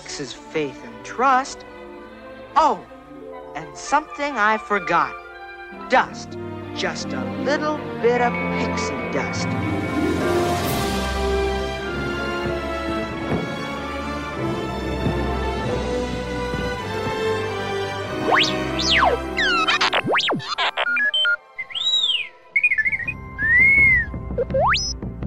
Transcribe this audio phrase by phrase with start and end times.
[0.00, 1.64] Takes is faith and trust.
[2.54, 2.84] Oh,
[3.54, 5.14] and something I forgot.
[5.88, 6.36] Dust.
[6.74, 9.48] Just a little bit of pixie dust.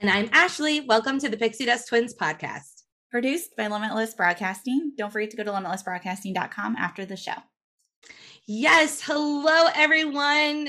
[0.00, 0.80] And I'm Ashley.
[0.80, 2.82] Welcome to the Pixie Dust Twins podcast.
[3.10, 4.92] produced by Limitless Broadcasting.
[4.98, 7.32] Don't forget to go to limitlessbroadcasting.com after the show.
[8.46, 10.68] Yes, hello everyone.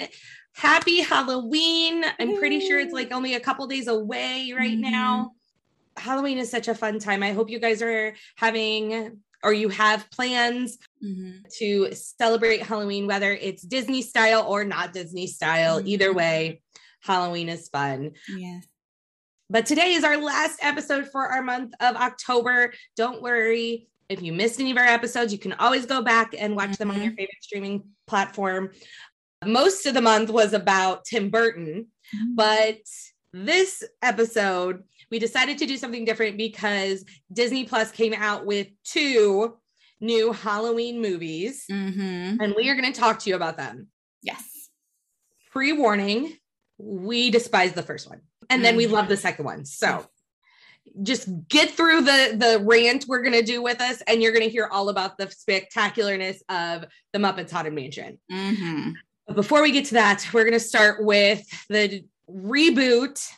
[0.55, 2.03] Happy Halloween.
[2.19, 5.31] I'm pretty sure it's like only a couple days away right now.
[5.97, 7.21] Halloween is such a fun time.
[7.21, 11.41] I hope you guys are having or you have plans Mm-hmm.
[11.59, 15.79] to celebrate Halloween, whether it's Disney style or not Disney style.
[15.85, 16.61] Either way,
[17.01, 18.13] Halloween is fun.
[18.35, 18.65] Yes.
[19.49, 22.73] But today is our last episode for our month of October.
[22.95, 23.87] Don't worry.
[24.09, 26.91] If you missed any of our episodes, you can always go back and watch them
[26.91, 28.71] on your favorite streaming platform.
[29.45, 31.87] Most of the month was about Tim Burton,
[32.33, 32.77] but
[33.33, 39.57] this episode, we decided to do something different because Disney Plus came out with two
[39.99, 42.41] new Halloween movies, Mm-hmm.
[42.41, 43.87] and we are going to talk to you about them
[44.21, 44.69] Yes.
[45.51, 46.35] pre warning,
[46.77, 48.21] we despise the first one.
[48.49, 48.91] And then we Mhm.
[48.91, 49.65] love the second one.
[49.65, 50.05] So
[51.03, 54.45] just get through the the rant we're going to do with us and you're going
[54.45, 58.19] to hear all about the spectacularness of the Muppets Haunted Mansion.
[58.31, 58.91] Mm-hmm.
[59.27, 63.29] But before we get to that, we're going to start with the reboot.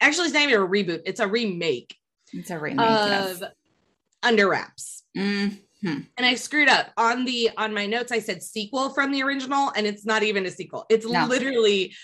[0.00, 1.96] actually, it's not even a reboot, it's a remake
[2.32, 2.86] It's a remake.
[2.86, 3.42] of yes.
[4.22, 5.02] Under Wraps.
[5.84, 6.00] Mm-hmm.
[6.16, 8.12] And I screwed up on the on my notes.
[8.12, 10.86] I said sequel from the original, and it's not even a sequel.
[10.88, 11.26] It's No.
[11.26, 11.94] literally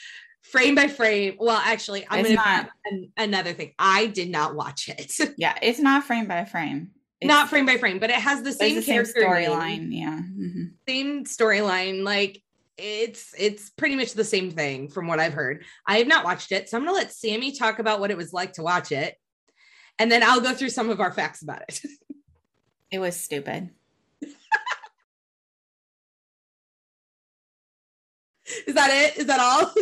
[0.42, 1.36] frame by frame.
[1.38, 2.70] Well, actually, I'm It's gonna not.
[2.86, 3.72] an, another thing.
[3.78, 5.12] I did not watch it.
[5.38, 6.90] Yeah, it's not frame by frame.
[7.20, 9.88] It's, not frame by frame, but it has the same the same character storyline.
[9.90, 10.18] Yeah.
[10.20, 10.64] Mm-hmm.
[10.88, 12.04] same storyline.
[12.04, 12.42] Like
[12.76, 15.64] it's it's pretty much the same thing from what I've heard.
[15.86, 18.32] I have not watched it, so I'm gonna let Sammy talk about what it was
[18.32, 19.16] like to watch it,
[19.98, 21.80] and then I'll go through some of our facts about it.
[22.90, 23.70] It was stupid.
[28.66, 29.18] Is that it?
[29.18, 29.72] Is that all?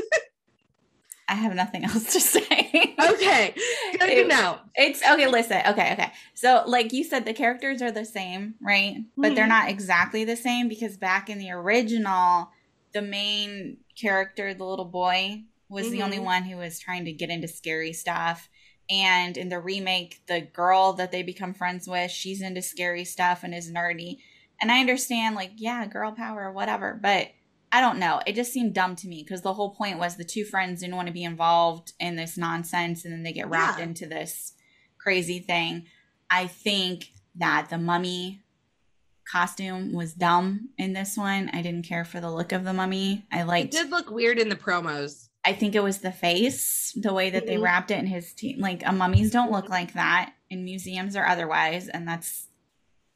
[1.28, 2.94] I have nothing else to say.
[3.00, 3.54] okay,
[3.98, 4.58] good to know.
[4.74, 5.26] It's okay.
[5.28, 5.60] Listen.
[5.66, 5.92] Okay.
[5.92, 6.12] Okay.
[6.34, 8.96] So, like you said, the characters are the same, right?
[9.16, 9.48] But they're Mhm.
[9.50, 12.50] not exactly the same because back in the original,
[12.92, 16.24] the main character, the little boy, was the only Mhm.
[16.24, 18.48] one who was trying to get into scary stuff.
[18.88, 23.42] And in the remake, the girl that they become friends with, she's into scary stuff
[23.42, 24.18] and is nerdy.
[24.60, 26.98] And I understand, like, yeah, girl power, whatever.
[27.00, 27.28] But
[27.72, 28.20] I don't know.
[28.26, 30.94] It just seemed dumb to me because the whole point was the two friends didn't
[30.96, 33.86] want to be involved in this nonsense and then they get wrapped Yeah.
[33.86, 34.52] into this
[34.98, 35.86] crazy thing.
[36.30, 38.42] I think that the mummy
[39.30, 41.50] costume was dumb in this one.
[41.52, 43.26] I didn't care for the look of the mummy.
[43.32, 45.25] I It liked did look weird in the promos.
[45.46, 47.62] I think it was the face, the way that they Mhm.
[47.62, 48.58] wrapped it in his teeth.
[48.58, 52.48] Like, uh, mummies don't look like that in museums or otherwise, and that's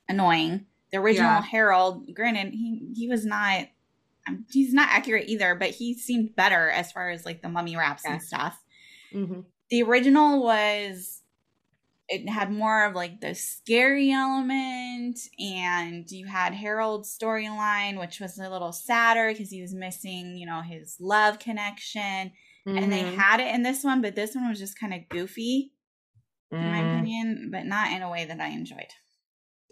[0.09, 0.67] annoying.
[0.93, 1.43] The original Yeah.
[1.43, 3.69] Harold, granted, he he was not
[4.29, 7.75] um, he's not accurate either, but he seemed better as far as like the mummy
[7.75, 8.13] wraps Yeah.
[8.13, 8.63] and stuff.
[9.15, 9.47] Mhm.
[9.71, 11.20] The original was
[12.11, 18.39] it had more of like the scary element and you had Harold's storyline which was
[18.39, 22.33] a little sadder because he was missing, you know, his love connection.
[22.77, 23.17] And they Mhm.
[23.17, 25.73] had it in this one, but this one was just kind of goofy
[26.61, 26.87] in my Mm.
[26.87, 28.93] opinion, but not in a way that I enjoyed.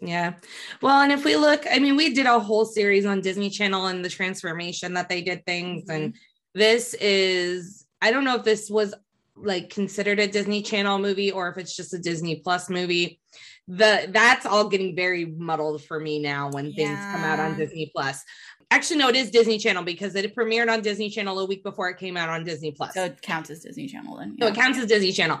[0.01, 0.35] Yeah.
[0.81, 3.87] Well, and if we look, I mean, we did a whole series on Disney Channel
[3.87, 5.89] and the transformation that they did things.
[5.89, 6.15] And
[6.53, 8.93] this is, I don't know if this was
[9.41, 13.19] like considered a Disney Channel movie or if it's just a Disney Plus movie.
[13.67, 17.91] The that's all getting very muddled for me now when things come out on Disney
[17.95, 18.23] Plus.
[18.71, 21.89] Actually, no, it is Disney Channel because it premiered on Disney Channel a week before
[21.89, 22.93] it came out on Disney Plus.
[22.93, 24.37] So it counts as Disney Channel then.
[24.39, 25.39] So it counts as Disney Channel.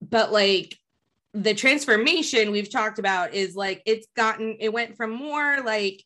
[0.00, 0.76] But like
[1.34, 6.04] the transformation we've talked about is like it's gotten it went from more like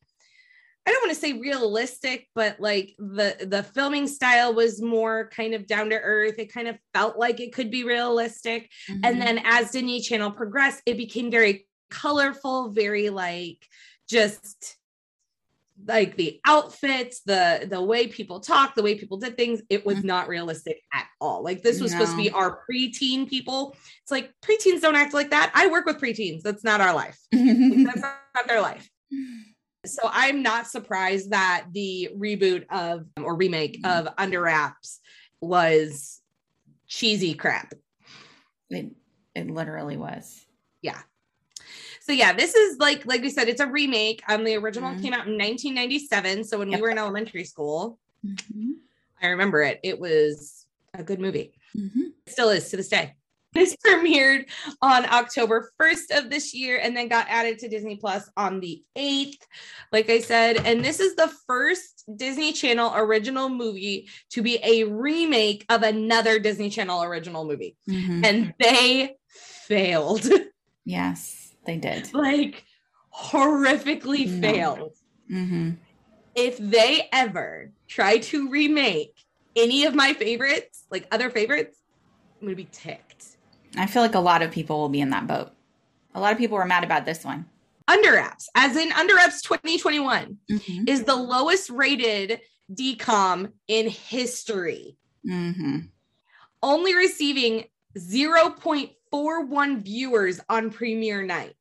[0.88, 5.52] I don't want to say realistic, but like the the filming style was more kind
[5.52, 6.38] of down to earth.
[6.38, 8.70] It kind of felt like it could be realistic.
[8.88, 9.00] Mhm.
[9.04, 13.58] And then as Disney Channel progressed, it became very colorful, very like
[14.08, 14.76] just
[15.86, 19.98] like the outfits, the the way people talk, the way people did things, it was
[19.98, 20.04] Mhm.
[20.04, 21.42] not realistic at all.
[21.44, 22.36] Like this was supposed to be No.
[22.36, 23.76] our preteen people.
[24.00, 25.52] It's like preteens don't act like that.
[25.54, 26.40] I work with preteens.
[26.40, 27.18] That's not our life.
[27.30, 28.88] That's not their life.
[29.86, 35.00] So I'm not surprised that the reboot of or remake of Under Wraps
[35.40, 36.20] was
[36.88, 37.72] cheesy crap.
[38.70, 38.90] it,
[39.34, 40.44] it literally was.
[40.82, 41.00] Yeah.
[42.00, 44.22] So yeah, this is like like we said, it's a remake.
[44.28, 45.02] Um, the original Mhm.
[45.02, 46.44] came out in 1997.
[46.44, 46.78] So when Yep.
[46.78, 48.78] we were in elementary school, Mhm.
[49.22, 49.78] I remember it.
[49.84, 51.52] It was a good movie.
[51.76, 52.12] Mhm.
[52.26, 53.14] It still is to this day.
[53.58, 54.48] This premiered
[54.80, 58.84] on October 1st of this year and then got added to Disney Plus on the
[58.96, 59.40] 8th.
[59.92, 64.84] Like I said, and this is the first Disney Channel original movie to be a
[64.84, 67.76] remake of another Disney Channel original movie.
[67.90, 68.24] Mhm.
[68.24, 70.26] And they failed.
[70.84, 72.14] Yes, they did.
[72.14, 72.64] like
[73.14, 74.40] horrifically No.
[74.52, 74.96] failed.
[75.28, 75.70] hmm
[76.34, 79.12] If they ever try to remake
[79.54, 81.76] any of my favorites, like other favorites,
[82.40, 83.26] I'm gonna be ticked.
[83.76, 85.52] I feel like a lot of people will be in that boat.
[86.14, 87.46] A lot of people were mad about this one.
[87.86, 90.88] Under Wraps, as in Under Wraps 2021, Mm-hmm.
[90.88, 92.40] is the lowest rated
[92.72, 95.78] DCOM in history, Mm-hmm.
[96.62, 97.64] only receiving
[97.96, 101.54] 0.41 viewers on premiere night.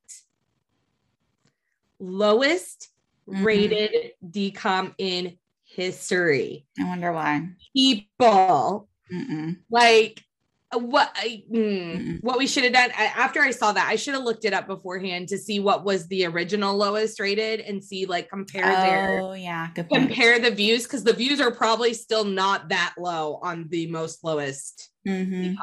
[1.99, 2.89] Lowest
[3.27, 3.43] Mhm.
[3.45, 6.65] rated DCOM in history.
[6.79, 7.49] I wonder why.
[7.75, 9.57] People Mm-mm.
[9.69, 10.23] like
[10.73, 14.23] what I, mm, what we should have done after I saw that I should have
[14.23, 18.29] looked it up beforehand to see what was the original lowest rated and see like
[18.29, 20.07] compare their Oh yeah, good point.
[20.07, 24.23] compare the views because the views are probably still not that low on the most
[24.25, 25.55] lowest Mhm.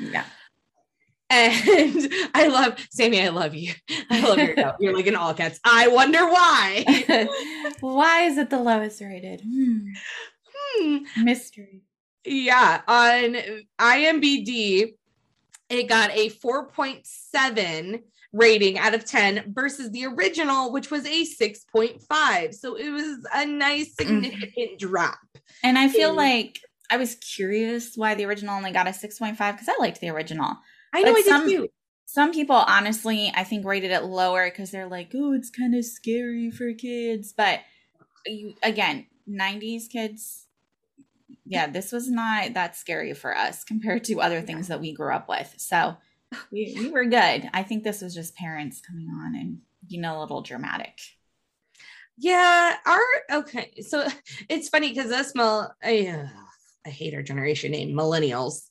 [0.00, 0.24] Yeah.
[1.30, 3.72] and I love Sammy I love you
[4.10, 4.74] I love your note.
[4.80, 5.60] you're like an all cats.
[5.64, 6.84] I wonder why
[7.80, 9.40] why is it the lowest rated?
[9.42, 9.86] Hmm.
[10.52, 11.24] Hmm.
[11.24, 11.84] Mystery.
[12.24, 13.36] Yeah, on
[13.80, 14.94] IMBD,
[15.68, 18.02] it got a 4.7
[18.32, 22.54] rating out of 10 versus the original, which was a 6.5.
[22.54, 25.18] So it was a nice, significant drop.
[25.62, 26.16] And I feel Mm.
[26.16, 26.60] like
[26.90, 30.56] I was curious why the original only got a 6.5 because I liked the original.
[30.92, 31.68] I know But I did some- too.
[32.04, 35.82] Some people, honestly, I think rated it lower because they're like, oh, it's kind of
[35.84, 37.32] scary for kids.
[37.32, 37.60] But
[38.26, 40.41] you, again, 90s kids,
[41.44, 45.12] yeah, this was not that scary for us compared to other things that we grew
[45.12, 45.54] up with.
[45.58, 45.96] So
[46.50, 47.48] we, we were good.
[47.52, 49.58] I think this was just parents coming on and,
[49.88, 50.98] you know, a little dramatic.
[52.18, 53.72] Yeah, our okay.
[53.80, 54.06] So
[54.48, 56.28] it's funny because us, mil- I, uh,
[56.86, 58.68] I hate our generation name, millennials.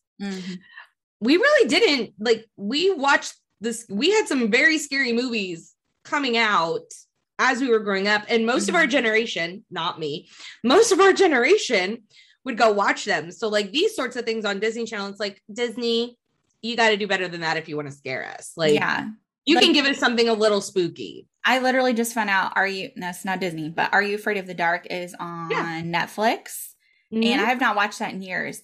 [1.21, 6.91] we really didn't like we watched this we had some very scary movies coming out
[7.39, 10.27] as we were growing up and most of our generation not me
[10.63, 12.03] most of our generation
[12.45, 15.41] would go watch them so like these sorts of things on disney channel it's like
[15.53, 16.17] disney
[16.61, 19.07] you got to do better than that if you want to scare us like yeah.
[19.45, 22.91] you can give us something a little spooky I literally just found out, are you,
[22.95, 25.81] no, it's not Disney, but Are You Afraid of the Dark is on Yeah.
[25.81, 26.73] Netflix.
[27.11, 27.25] Mhm.
[27.25, 28.61] and I have not watched that in years.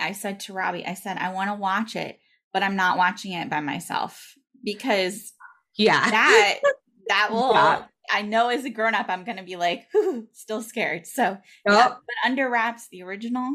[0.00, 2.20] I said to Robbie, I said, I want to watch it,
[2.52, 5.32] but I'm not watching it by myself because
[5.76, 6.60] yeah that
[7.08, 7.84] that will Yeah.
[8.10, 11.06] I know as a grown up I'm gonna be like, "Whew, still scared.
[11.06, 13.50] So yeah, but under wraps the original,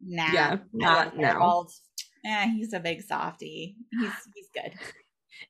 [0.00, 0.32] nah.
[0.32, 1.26] Yeah, not- no.
[1.26, 1.72] Harold,
[2.24, 3.76] Eh, he's a big softy.
[3.90, 4.72] He's he's good.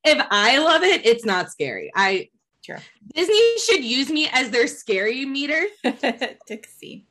[0.05, 2.29] if i love it it's not scary i
[2.65, 2.77] True.
[3.15, 5.65] Disney should use me as their scary meter.
[6.47, 7.07] Dixie.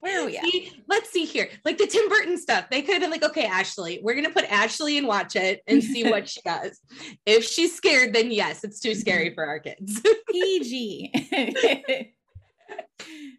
[0.00, 0.44] Where are we at?
[0.44, 1.48] See, let's see here.
[1.64, 4.44] Like the Tim Burton stuff, they could have been like, okay, Ashley, we're gonna put
[4.44, 6.80] Ashley and watch it and see what she does.
[7.24, 10.00] If she's scared, then yes, it's too scary for our kids.
[10.30, 12.12] PG.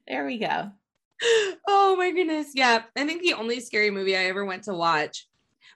[0.08, 0.72] there we go.
[1.68, 2.52] oh my goodness.
[2.54, 2.84] Yeah.
[2.96, 5.28] I think the only scary movie I ever went to watch.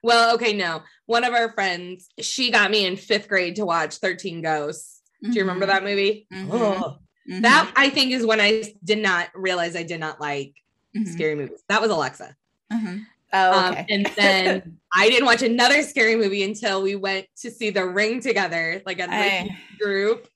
[0.03, 0.81] Well, okay, no.
[1.05, 5.01] One of our friends, she got me in fifth grade to watch 13 Ghosts.
[5.23, 6.25] Do you remember that movie?
[6.33, 6.49] Mhm.
[6.51, 6.97] Oh,
[7.29, 7.43] Mhm.
[7.43, 10.53] that I think is when I did not realize I did not like
[10.95, 11.07] Mhm.
[11.11, 11.59] scary movies.
[11.69, 12.35] That was Alexa.
[12.71, 13.05] Mhm.
[13.33, 17.69] Oh, Um, and then I didn't watch another scary movie until we went to see
[17.69, 20.27] The Ring together, like a like, group.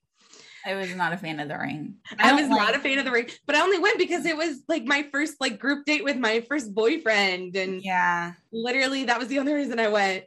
[0.64, 1.96] I was not a fan of the ring.
[2.18, 4.36] I, don't was not a fan of The Ring, but I only went because it
[4.36, 8.32] was like my first like group date with my first boyfriend, and Yeah.
[8.50, 10.24] literally that was the only reason I went.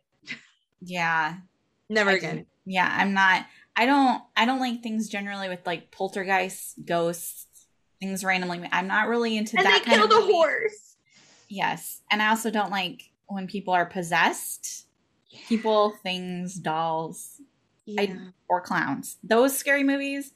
[0.81, 1.35] Yeah.
[1.89, 2.37] Never I again.
[2.37, 2.45] do.
[2.65, 3.45] Yeah, I'm not.
[3.75, 4.21] I don't.
[4.35, 7.47] I don't like things generally with like poltergeists, ghosts,
[7.99, 8.67] things randomly.
[8.71, 10.33] I'm not really into And they that kind killed of movie.
[10.33, 10.95] horse.
[11.47, 14.85] Yes, and I also don't like when people are possessed.
[15.47, 17.39] People, things, dolls,
[17.85, 18.15] Yeah.
[18.47, 19.17] or clowns.
[19.23, 20.31] Those scary movies,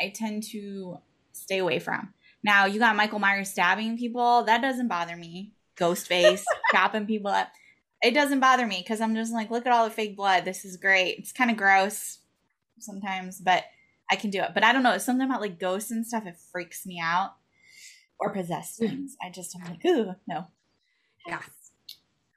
[0.00, 0.98] I tend to
[1.32, 2.12] stay away from.
[2.42, 4.44] Now you got Michael Myers stabbing people.
[4.44, 5.52] That doesn't bother me.
[5.76, 7.48] Ghostface chopping people up.
[8.02, 10.44] It doesn't bother me because I'm just like, look at all the fake blood.
[10.44, 11.18] This is great.
[11.18, 12.18] It's kind of gross
[12.78, 13.64] sometimes, but
[14.10, 14.50] I can do it.
[14.54, 14.98] But I don't know.
[14.98, 16.26] Something about like ghosts and stuff.
[16.26, 17.32] It freaks me out.
[18.18, 19.14] Or possessed things.
[19.22, 20.46] I just am like, ooh, no.
[21.26, 21.40] yeah.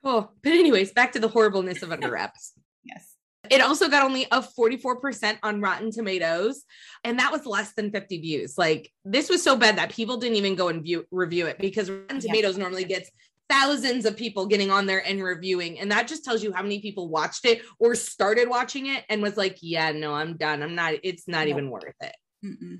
[0.03, 2.53] Oh, but anyways, back to the horribleness of Under Wraps.
[2.85, 3.15] Yes.
[3.51, 6.63] It also got only a 44% on Rotten Tomatoes,
[7.03, 8.57] and that was less than 50 views.
[8.57, 11.89] Like this was so bad that people didn't even go and view review it because
[11.89, 12.21] Rotten Yeah.
[12.21, 13.11] Tomatoes normally gets
[13.49, 16.79] thousands of people getting on there and reviewing, and that just tells you how many
[16.79, 20.61] people watched it or started watching it and was like, "Yeah, no, I'm done.
[20.61, 20.93] I'm not.
[21.03, 22.15] It's not even worth it."
[22.45, 22.79] Mm-mm.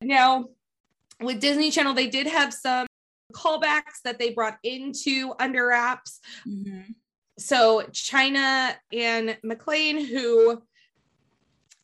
[0.00, 0.50] Now,
[1.20, 2.86] with Disney Channel, they did have some
[3.32, 6.20] callbacks that they brought into Under Wraps.
[6.46, 6.94] Mhm.
[7.38, 10.62] so China Anne McClain, who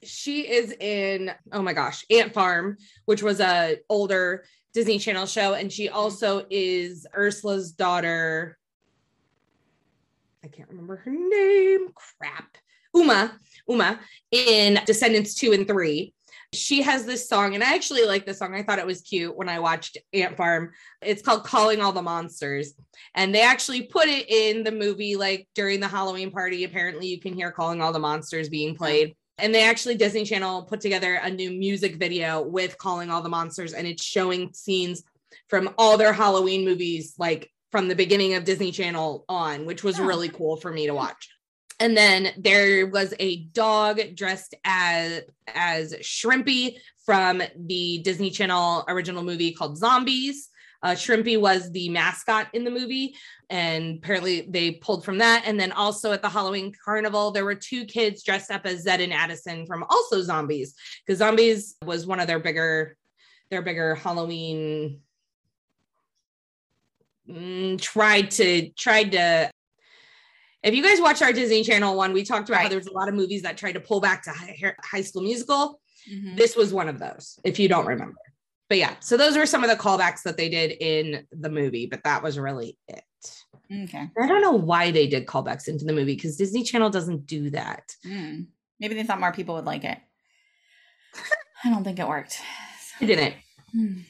[0.03, 5.55] she is in, oh my gosh, Ant Farm, which was a older Disney Channel show,
[5.55, 5.97] and she mm-hmm.
[5.97, 8.59] also is Ursula's daughter.
[10.45, 11.89] I can't remember her name.
[11.95, 12.59] Crap.
[12.95, 13.39] Uma,
[13.69, 13.99] Uma
[14.31, 16.13] in Descendants 2 and 3.
[16.53, 18.55] She has this song, and I actually like this song.
[18.55, 20.71] I thought it was cute when I watched Ant Farm.
[21.03, 22.75] It's called Calling All the Monsters
[23.15, 27.21] and they actually put it in the movie like during the halloween party apparently you
[27.21, 31.15] can hear calling all the monsters being played and they actually disney channel put together
[31.15, 35.03] a new music video with calling all the monsters and it's showing scenes
[35.49, 39.99] from all their halloween movies like from the beginning of disney channel on which was
[39.99, 40.05] Oh.
[40.05, 41.31] really cool for me to watch
[41.81, 49.23] and then there was a dog dressed as as shrimpy from the disney channel original
[49.23, 50.49] movie called zombies
[50.85, 53.17] uh, Shrimpy was the mascot in the movie,
[53.49, 55.45] and apparently they pulled from that.
[55.47, 59.01] And then also at the Halloween carnival, there were two kids dressed up as Zed
[59.01, 60.75] and Addison from also Zombies,
[61.05, 62.99] because Zombies was one of their bigger,
[63.51, 65.01] their bigger Halloween.
[67.27, 69.51] Mm, tried to tried to.
[70.63, 72.69] If you guys watch our Disney Channel one, we talked about how Right.
[72.71, 75.23] there was a lot of movies that tried to pull back to High, high School
[75.23, 75.81] Musical
[76.13, 76.37] Mhm.
[76.37, 78.19] this was one of those if you don't remember
[78.69, 81.87] but yeah so those were some of the callbacks that they did in the movie
[81.87, 83.03] but that was really it
[83.73, 84.11] Okay.
[84.21, 87.51] i don't know why they did callbacks into the movie because disney channel doesn't do
[87.51, 88.47] that Mm.
[88.81, 89.99] Maybe they thought more people would like it.
[91.65, 92.39] I don't think it worked.
[93.01, 93.35] i didn't
[93.73, 94.01] Hmm.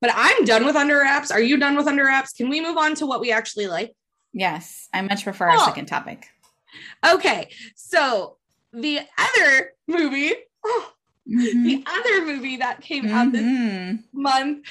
[0.00, 2.76] but i'm done with under wraps are you done with under wraps can we move
[2.76, 3.92] on to what we actually like
[4.32, 5.64] Yes, I much prefer our Oh.
[5.64, 6.28] second topic.
[7.04, 8.36] okay so
[8.72, 10.92] the other movie oh,
[11.30, 11.64] Mhm.
[11.64, 14.04] the other movie that came out this Mhm.
[14.12, 14.66] month.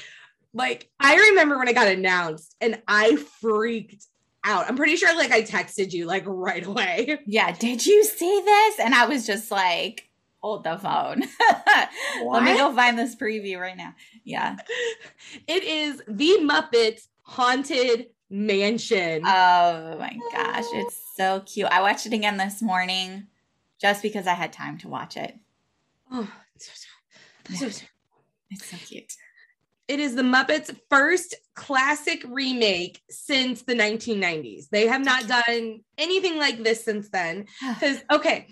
[0.52, 4.06] Like I remember when it got announced and I freaked
[4.44, 4.68] out.
[4.68, 7.18] I'm pretty sure like I texted you like right away.
[7.26, 8.78] Yeah, did you see this?
[8.80, 10.08] And I was just like,
[10.40, 11.22] hold the phone.
[12.26, 13.94] Let me go find this preview right now.
[14.24, 14.56] Yeah.
[15.46, 19.22] It is the Muppets Haunted Mansion.
[19.24, 21.68] Oh my gosh, it's so cute.
[21.70, 23.26] I watched it again this morning
[23.80, 25.36] just because I had time to watch it.
[26.12, 26.30] Oh,
[28.50, 29.12] It's so cute.
[29.88, 34.68] it is the Muppets' first classic remake since the 1990s.
[34.70, 37.46] They have not done anything like this since then.
[37.74, 38.48] Because okay,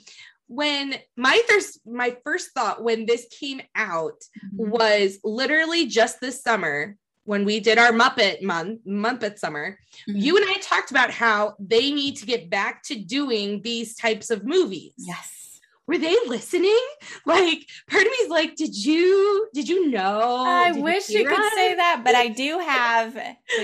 [0.46, 4.20] when my first my first thought when this came out
[4.56, 9.78] was literally just this summer when we did our Muppet month, Muppet summer.
[10.08, 10.22] Mhm.
[10.22, 14.30] You and I talked about how they need to get back to doing these types
[14.30, 14.94] of movies.
[14.96, 15.47] Yes.
[15.88, 16.78] Were they listening?
[17.24, 20.44] Like, part of me is like, did you did you know?
[20.46, 23.14] I Did wish you hear could say that, but I do have,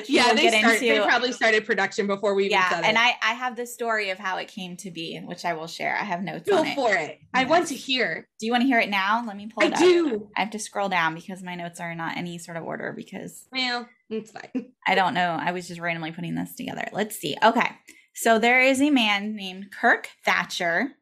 [0.08, 2.96] Yeah, they, start, they probably started production before we even yeah, and.
[2.98, 5.94] I I have the story of how it came to be, which I will share.
[5.96, 6.74] I have notes go on it.
[6.74, 7.20] for it.
[7.34, 8.26] I want to hear.
[8.40, 9.22] Do you want to hear it now?
[9.26, 9.78] Let me pull I it up.
[9.78, 10.28] do.
[10.36, 13.46] I have to scroll down because my notes are not any sort of order because
[13.52, 14.72] Well, it's fine.
[14.86, 15.36] I don't know.
[15.38, 16.88] I was just randomly putting this together.
[16.92, 17.36] Let's see.
[17.42, 17.70] Okay.
[18.14, 20.92] So there is a man named Kirk Thatcher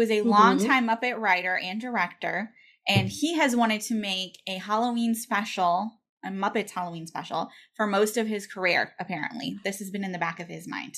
[0.00, 0.30] who is a Mhm.
[0.30, 2.54] longtime Muppet writer and director.
[2.88, 8.16] And he has wanted to make a Halloween special, a Muppets Halloween special, for most
[8.16, 9.58] of his career, apparently.
[9.62, 10.96] This has been in the back of his mind.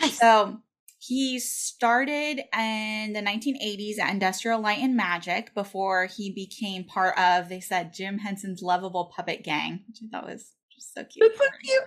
[0.00, 0.18] Nice.
[0.18, 0.62] So
[1.00, 7.48] he started in the 1980s at Industrial Light and Magic before he became part of,
[7.48, 11.32] they said, Jim Henson's lovable puppet gang, which I thought was just so cute.
[11.36, 11.82] That's so cute.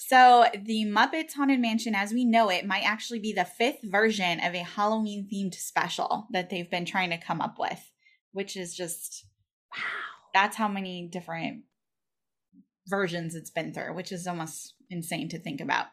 [0.00, 4.38] So the Muppets Haunted Mansion, as we know it, might actually be the fifth version
[4.38, 7.90] of a Halloween themed special that they've been trying to come up with,
[8.30, 9.26] which is just
[9.76, 9.82] Wow.
[10.32, 11.64] that's how many different
[12.86, 15.86] versions it's been through, which is almost insane to think about.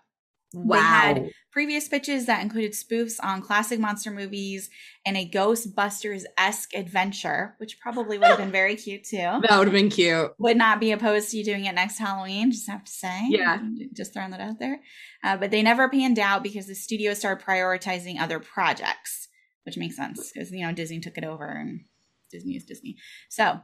[0.56, 0.78] Wow.
[0.78, 4.70] had- Previous pitches that included spoofs on classic monster movies
[5.06, 9.16] and a Ghostbusters esque adventure, which probably would have been very cute too.
[9.18, 10.32] that would have been cute.
[10.38, 13.28] Would not be opposed to you doing it next Halloween, just have to say.
[13.30, 13.62] Yeah.
[13.94, 14.82] Just throwing that out there.
[15.24, 19.30] Uh, but they never panned out because the studio started prioritizing other projects,
[19.64, 21.86] which makes sense because, you know, Disney took it over and
[22.32, 22.98] Disney is Disney.
[23.30, 23.62] So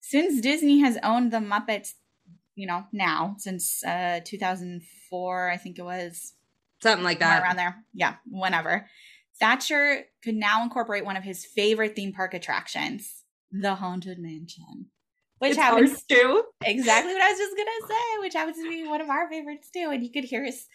[0.00, 1.94] since Disney has owned the Muppets,
[2.54, 6.34] you know, now since uh, 2004, I think it was,
[6.82, 7.42] Something like that.
[7.42, 7.76] around there.
[7.94, 8.88] Yeah, whenever.
[9.40, 14.86] Thatcher could now incorporate one of his favorite theme park attractions, the Haunted Mansion.
[15.38, 18.86] Which It's happens to exactly what I was just gonna say, which happens to be
[18.86, 19.90] one of our favorites too.
[19.92, 20.66] And you could hear us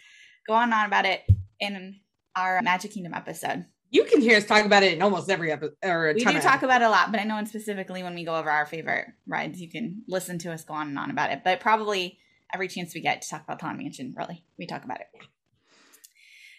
[0.48, 1.22] go on and on about it
[1.60, 2.00] in
[2.36, 3.66] our Magic Kingdom episode.
[3.92, 5.76] You can hear us talk about it in almost every episode.
[5.84, 7.48] Or a We ton do of talk about it a lot, but I know and
[7.48, 10.90] specifically when we go over our favorite rides, you can listen to us go on
[10.90, 11.42] and on about it.
[11.44, 12.20] But probably
[12.54, 15.08] every chance we get to talk about Haunted Mansion, really, we talk about it.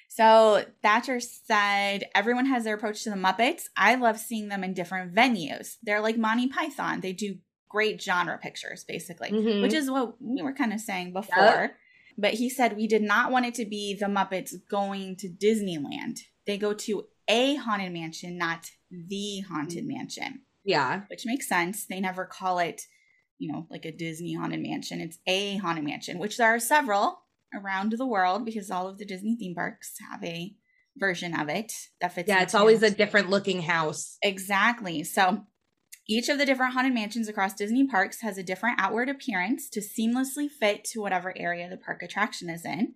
[0.09, 3.65] So Thatcher said, everyone has their approach to the Muppets.
[3.77, 5.77] I love seeing them in different venues.
[5.83, 7.01] They're like Monty Python.
[7.01, 7.39] They do
[7.69, 9.63] great genre pictures, basically, Mhm.
[9.63, 11.77] which is what we were kind of saying before.
[12.19, 16.19] But he said we did not want it to be the Muppets going to Disneyland.
[16.45, 19.97] They go to a haunted mansion, not the haunted mm.
[19.97, 21.03] mansion, Yeah.
[21.09, 21.87] which makes sense.
[21.87, 22.83] They never call it,
[23.39, 25.01] you know, like a Disney haunted mansion.
[25.01, 27.21] It's a haunted mansion, which there are several
[27.55, 30.55] around the world because all of the Disney theme parks have a
[30.97, 32.29] version of it that fits.
[32.29, 32.43] Yeah.
[32.43, 34.19] It's always a different looking house.
[34.23, 35.05] Exactly.
[35.05, 35.45] So
[36.09, 39.81] each of the different haunted mansions across Disney parks has a different outward appearance to
[39.81, 42.95] seamlessly fit to whatever area the park attraction is in.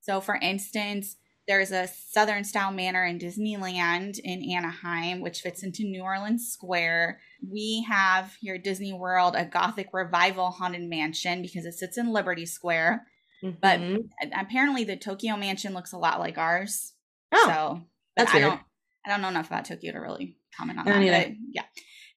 [0.00, 1.16] So, for instance,
[1.48, 7.20] there's a Southern style manor in Disneyland in Anaheim, which fits into New Orleans Square.
[7.46, 12.12] We have here at Disney World a Gothic revival haunted mansion because it sits in
[12.12, 13.06] Liberty Square.
[13.42, 14.08] But Mhm.
[14.32, 16.94] apparently, the Tokyo mansion looks a lot like ours.
[17.32, 18.48] oh, So that's I weird.
[18.50, 18.60] don't
[19.04, 21.02] I don't know enough about Tokyo to really comment on that.
[21.02, 21.28] either.
[21.30, 21.64] But yeah.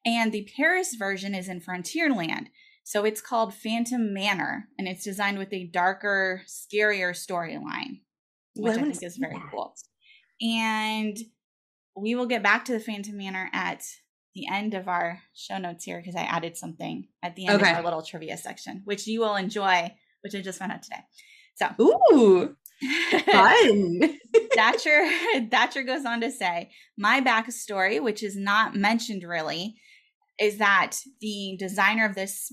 [0.06, 2.50] And the Paris version is in Frontierland.
[2.84, 8.02] So it's called Phantom Manor and it's designed with a darker, scarier storyline,
[8.56, 9.50] Which I I think is very that.
[9.52, 9.76] cool.
[10.42, 11.18] And
[11.96, 13.84] we will get back to the Phantom Manor at
[14.34, 17.72] the end of our show notes here because I added something at the end Okay.
[17.72, 21.00] of our little trivia section, which you will enjoy, which I just found out today.
[21.56, 22.56] So Ooh,
[23.32, 24.18] fun.
[24.54, 25.06] Thatcher
[25.50, 29.76] Thatcher goes on to say, my backstory, which is not mentioned really,
[30.38, 32.52] is that the designer of this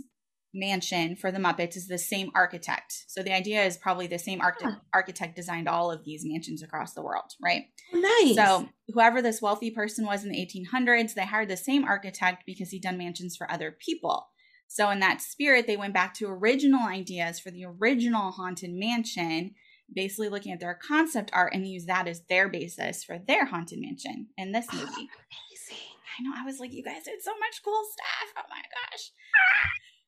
[0.54, 3.04] mansion for the Muppets is the same architect.
[3.08, 4.76] So the idea is probably the same arch- Huh.
[4.92, 7.64] architect designed all of these mansions across the world, right?
[7.92, 8.34] Oh, nice.
[8.34, 12.70] So whoever this wealthy person was in the 1800s, they hired the same architect because
[12.70, 14.28] he'd done mansions for other people.
[14.66, 19.54] So in that spirit, they went back to original ideas for the original haunted mansion,
[19.92, 23.80] basically looking at their concept art and used that as their basis for their haunted
[23.80, 24.90] mansion in this oh, movie.
[24.92, 25.92] Amazing.
[26.18, 26.32] I know.
[26.36, 28.32] I was like, you guys did so much cool stuff.
[28.38, 29.12] Oh my gosh.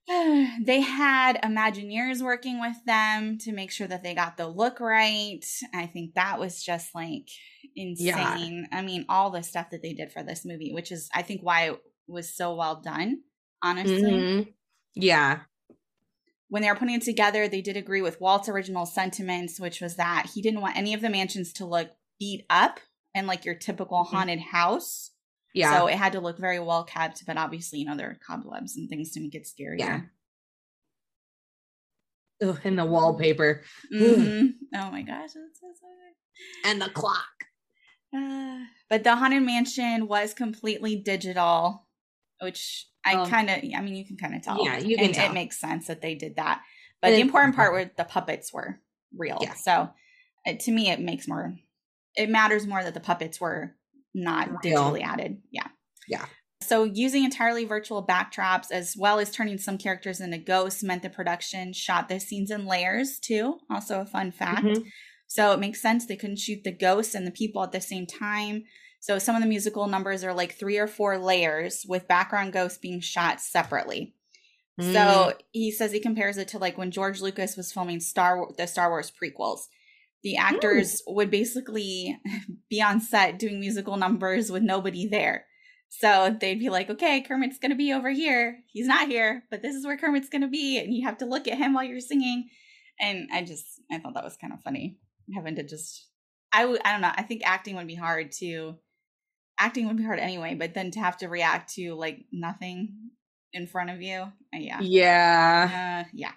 [0.08, 5.40] they had Imagineers working with them to make sure that they got the look right.
[5.72, 7.28] I think that was just like
[7.74, 8.68] insane.
[8.70, 11.42] I mean, all the stuff that they did for this movie, which is, I think,
[11.42, 13.22] why it was so well done,
[13.62, 14.26] honestly.
[14.26, 14.54] Mhm.
[14.94, 15.44] Yeah.
[16.48, 19.96] When they were putting it together, they did agree with Walt's original sentiments, which was
[19.96, 21.90] that he didn't want any of the mansions to look
[22.20, 22.80] beat up
[23.14, 24.10] and like your typical Mhm.
[24.10, 25.13] haunted house.
[25.54, 25.78] Yeah.
[25.78, 28.76] So it had to look very well kept, but obviously, you know, there are cobwebs
[28.76, 29.78] and things to make it scarier.
[29.78, 30.00] Yeah.
[32.42, 33.62] Ugh, and the wallpaper
[33.92, 34.54] Mhm.
[34.74, 35.86] Oh my gosh, that's so, so
[36.64, 37.44] and the clock.
[38.14, 41.86] Uh, but the Haunted Mansion was completely digital,
[42.40, 43.26] which I Oh.
[43.26, 44.64] kind of, I mean, you can kind of tell.
[44.64, 45.30] Yeah, you can and tell.
[45.30, 46.62] It makes sense that they did that.
[47.00, 48.80] But And the important part were the puppets were
[49.16, 49.38] real.
[49.40, 49.54] Yeah.
[49.54, 49.90] So
[50.44, 51.54] it, to me, it makes more,
[52.16, 53.76] it matters more that the puppets were
[54.14, 54.78] not Real.
[54.92, 55.42] digitally added.
[55.50, 55.66] Yeah.
[56.08, 56.26] Yeah.
[56.62, 61.10] So using entirely virtual backdrops as well as turning some characters into ghosts meant the
[61.10, 63.58] production shot the scenes in layers too.
[63.70, 64.64] Also a fun fact.
[64.64, 64.84] Mhm.
[65.26, 68.06] So it makes sense they couldn't shoot the ghosts and the people at the same
[68.06, 68.64] time.
[69.00, 72.78] So some of the musical numbers are like three or four layers with background ghosts
[72.78, 74.14] being shot separately.
[74.80, 74.92] Mm.
[74.92, 78.66] So he says he compares it to like when George Lucas was filming Star the
[78.66, 79.60] Star Wars prequels.
[80.24, 82.18] The actors would basically
[82.70, 85.46] be on set doing musical numbers with nobody there.
[85.90, 88.58] So they'd be like, "Okay, Kermit's going to be over here.
[88.72, 91.26] He's not here, but this is where Kermit's going to be and you have to
[91.26, 92.48] look at him while you're singing."
[93.00, 94.98] And I just I thought that was kind of funny
[95.32, 96.08] having to just
[96.52, 97.12] I would I don't know.
[97.14, 98.76] I think acting would be hard to
[99.58, 103.10] acting would be hard anyway, but then to have to react to like nothing
[103.52, 104.18] in front of you.
[104.18, 104.80] uh, yeah.
[104.80, 106.04] Yeah.
[106.04, 106.32] Uh, yeah.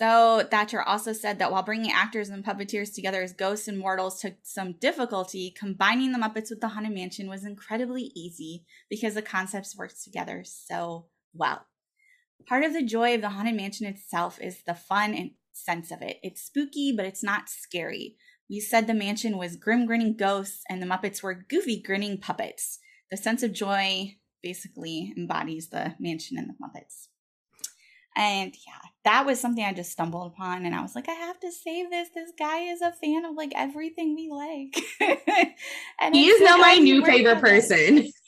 [0.00, 4.18] So Thatcher also said that while bringing actors and puppeteers together as ghosts and mortals
[4.18, 9.20] took some difficulty, combining the Muppets with the Haunted Mansion was incredibly easy because the
[9.20, 11.66] concepts worked together so well.
[12.48, 16.00] Part of the joy of the Haunted Mansion itself is the fun and sense of
[16.00, 16.18] it.
[16.22, 18.16] It's spooky, but it's not scary.
[18.48, 22.78] We said the mansion was grim grinning ghosts and the Muppets were goofy grinning puppets.
[23.10, 27.08] The sense of joy basically embodies the mansion and the Muppets.
[28.16, 31.38] And yeah, that was something I just stumbled upon, and I was like, I have
[31.40, 32.08] to save this.
[32.14, 34.76] This guy is a fan of like everything we like.
[36.00, 38.10] and He is now my new favorite person.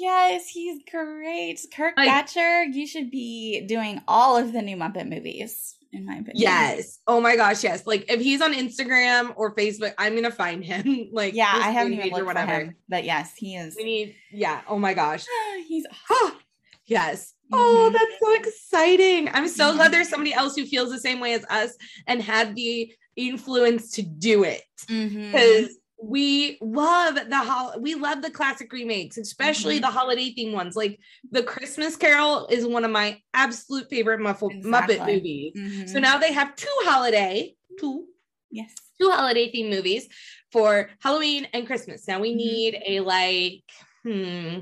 [0.00, 1.60] Yes, he's great.
[1.74, 6.14] Kirk Like- Thatcher, you should be doing all of the new Muppet movies, in my
[6.14, 6.36] opinion.
[6.36, 7.00] Yes.
[7.06, 7.86] Oh my gosh, yes.
[7.86, 11.08] Like if he's on Instagram or Facebook, I'm gonna find him.
[11.12, 13.76] like Yeah, I haven't even looked for him, but yes, he is.
[13.76, 14.62] We need, yeah.
[14.68, 15.24] Oh my gosh.
[15.68, 15.86] he's
[16.86, 17.33] yes.
[17.52, 19.28] Oh, that's so exciting.
[19.32, 21.76] I'm so glad there's somebody else who feels the same way as us
[22.06, 24.62] and had the influence to do it.
[24.88, 29.82] Because we love the hol- we love the classic remakes, especially Mhm.
[29.82, 30.74] the holiday theme ones.
[30.76, 30.98] Like
[31.30, 35.14] the Christmas Carol is one of my absolute favorite Muffle- Muppet Exactly.
[35.16, 35.52] movies.
[35.56, 35.88] Mhm.
[35.88, 38.06] So now they have two holiday, two
[38.50, 38.70] yes.
[39.00, 40.08] two holiday theme movies
[40.52, 42.06] for Halloween and Christmas.
[42.06, 42.36] Now we Mhm.
[42.36, 43.64] need a like,
[44.02, 44.58] hmm.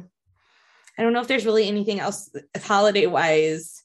[0.98, 2.30] I don't know if there's really anything else
[2.62, 3.82] holiday wise,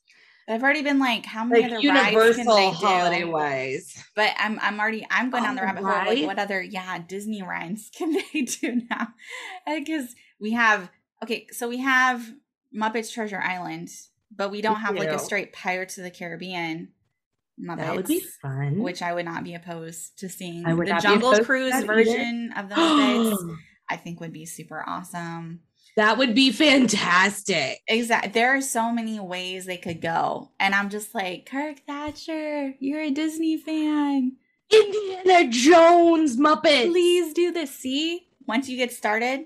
[0.50, 3.32] I've already been like, how many like other rides can universal they holiday do?
[3.32, 4.04] wise.
[4.16, 6.16] But I'm I'm already I'm going down oh, the Oh, rabbit hole.
[6.16, 9.10] Like, what other yeah Disney rides can they do now?
[9.66, 10.90] Because we have
[11.24, 12.26] okay, so we have
[12.74, 13.90] Muppets Treasure Island,
[14.34, 16.90] but we don't have like a straight Pirates of the Caribbean
[17.62, 17.78] Muppets.
[17.78, 18.80] That would be fun.
[18.80, 20.66] which I would not be opposed to seeing.
[20.66, 21.88] I would the not be Jungle opposed to Cruise that either.
[21.88, 23.58] version of the Muppets,
[23.90, 25.62] I think would be super awesome.
[25.98, 27.80] That would be fantastic.
[27.88, 28.32] Exactly.
[28.32, 30.52] There are so many ways they could go.
[30.60, 34.34] And I'm just like, Kirk Thatcher, you're a Disney fan.
[34.72, 36.90] Indiana Jones Muppet.
[36.92, 37.76] Please do this.
[37.76, 38.28] See?
[38.48, 39.46] Once you get started.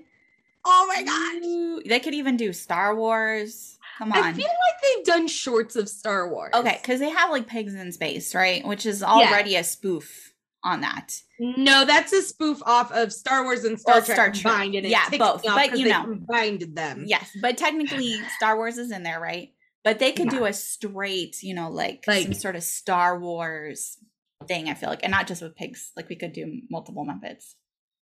[0.64, 1.44] Oh my gosh.
[1.44, 3.78] ooh, They could even do Star Wars.
[3.98, 4.18] Come on.
[4.18, 6.52] I feel like they've done shorts of Star Wars.
[6.54, 8.64] Okay, because they have like pigs in space, right?
[8.66, 10.31] Which is already a spoof
[10.64, 11.16] on that.
[11.38, 14.42] No, that's a spoof off of Star Wars and Star Well, Trek Star Trek.
[14.42, 14.74] combined.
[14.76, 16.02] And it Yeah, both, but you know.
[16.04, 17.04] combined them.
[17.06, 19.48] Yes, but technically Star Wars is in there, right?
[19.84, 20.38] But they could Yeah.
[20.38, 23.98] do a straight, you know, like, Like- some sort of Star Wars
[24.46, 25.00] thing, I feel like.
[25.02, 25.90] And not just with pigs.
[25.96, 27.54] Like we could do multiple Muppets.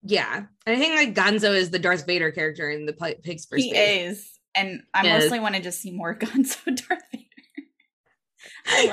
[0.03, 2.93] Yeah, and I think like Gonzo is the Darth Vader character in the
[3.23, 4.19] Pigs for He Space.
[4.19, 4.31] is.
[4.55, 5.23] And I Yes.
[5.23, 7.25] mostly want to just see more Gonzo Darth Vader.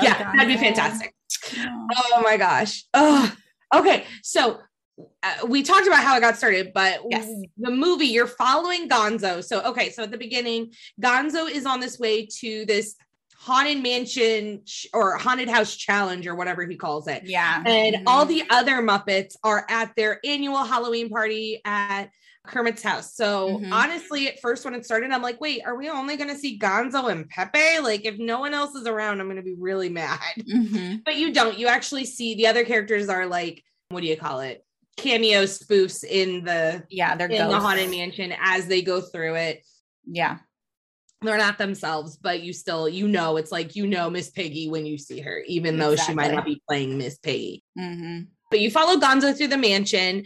[0.02, 1.14] Yeah, that'd be fantastic.
[1.60, 1.88] Oh.
[2.16, 2.84] Oh my gosh.
[2.94, 3.34] Oh,
[3.74, 4.06] okay.
[4.24, 4.60] So
[5.22, 7.30] uh, we talked about how it got started, but Yes.
[7.58, 9.44] the movie you're following Gonzo.
[9.44, 12.96] So okay, so at the beginning, Gonzo is on this way to this
[13.40, 17.24] haunted mansion ch- or haunted house challenge or whatever he calls it.
[17.26, 17.62] Yeah.
[17.66, 18.04] And Mhm.
[18.08, 22.10] all the other Muppets are at their annual Halloween party at
[22.48, 23.16] Kermit's house.
[23.16, 23.72] So Mhm.
[23.72, 26.58] honestly, at first when it started, I'm like, wait, are we only going to see
[26.58, 27.80] Gonzo and Pepe?
[27.82, 30.20] Like, if no one else is around, I'm going to be really mad.
[30.48, 31.04] Mhm.
[31.06, 31.58] But you don't.
[31.58, 34.64] You actually see the other characters are like, what do you call it?
[34.98, 39.64] Cameo spoofs in the Yeah, they're in the haunted mansion as they go through it.
[40.06, 40.40] Yeah.
[41.22, 44.86] They're not themselves, but you still you know it's like you know Miss Piggy when
[44.86, 47.64] you see her, even though she might not be playing Miss Piggy.
[47.78, 50.26] hmm But you follow Gonzo through the mansion.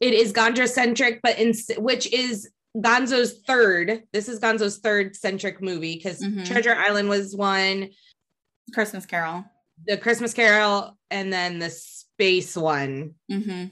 [0.00, 4.02] It is Gonzo centric, but in which is Gonzo's third.
[4.12, 6.46] This is Gonzo's third centric movie because Mhm.
[6.46, 7.90] Treasure Island was one.
[8.74, 9.44] Christmas Carol.
[9.86, 13.14] the Christmas Carol and then the space one.
[13.30, 13.66] Mm-hmm.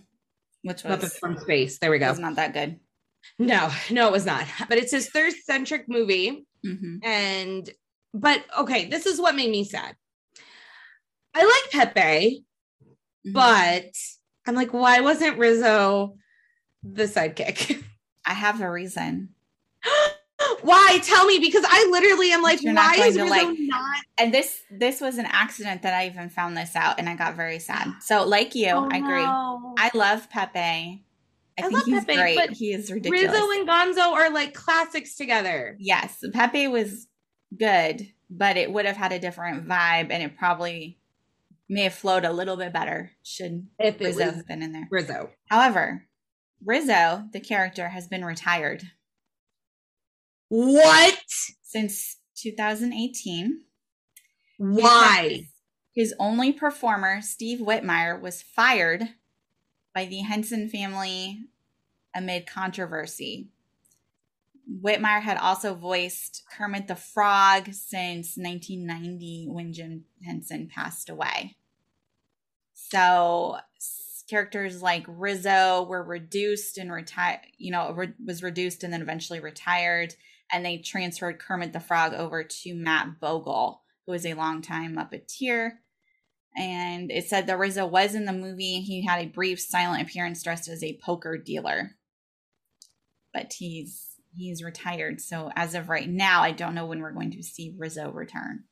[0.62, 1.78] Which was, Muppets from Space.
[1.78, 2.10] There we go.
[2.10, 2.78] was not that good.
[3.38, 4.46] No, no, it was not.
[4.68, 6.46] But it's his third centric movie.
[6.64, 6.96] Mm-hmm.
[7.04, 7.70] And
[8.12, 9.96] but okay, this is what made me sad.
[11.34, 12.44] I like Pepe,
[13.26, 13.32] Mm-hmm.
[13.32, 13.90] but
[14.46, 16.16] I'm like, why wasn't Rizzo
[16.82, 17.82] the sidekick?
[18.26, 19.30] I have a reason.
[20.62, 20.98] why?
[21.02, 24.00] Tell me, because I literally am like, why is Rizzo like- not?
[24.18, 27.34] And this this was an accident that I even found this out, and I got
[27.36, 27.88] very sad.
[28.00, 29.22] So, like you, Oh, I agree.
[29.24, 29.74] no.
[29.78, 30.58] I love Pepe.
[30.58, 31.02] I,
[31.58, 32.36] I think love he's Pepe, great.
[32.36, 33.32] but He is ridiculous.
[33.32, 35.76] Rizzo and Gonzo are like classics together.
[35.78, 37.06] yes, Pepe was
[37.56, 40.98] good, but it would have had a different vibe, and it probably
[41.68, 44.88] may have flowed a little bit better should If Rizzo have been in there.
[44.90, 45.30] Rizzo.
[45.48, 46.06] However,
[46.64, 48.82] Rizzo, the character, has been retired
[50.48, 51.18] What?
[51.62, 53.60] since 2018.
[54.58, 55.48] Why?
[55.94, 59.08] His only performer, Steve Whitmire, was fired
[59.94, 61.44] by the Henson family
[62.14, 63.50] amid controversy.
[64.70, 71.56] Whitmire had also voiced Kermit the Frog since 1990 when Jim Henson passed away.
[72.72, 73.58] So
[74.28, 79.40] characters like Rizzo were reduced and retired, you know, re- was reduced and then eventually
[79.40, 80.14] retired.
[80.52, 85.72] And they transferred Kermit the Frog over to Matt Vogel, who was a longtime Muppeteer.
[86.56, 88.80] And it said that Rizzo was in the movie.
[88.80, 91.92] He had a brief silent appearance dressed as a poker dealer.
[93.32, 95.20] But he's he's retired.
[95.20, 98.64] So as of right now, I don't know when we're going to see Rizzo return.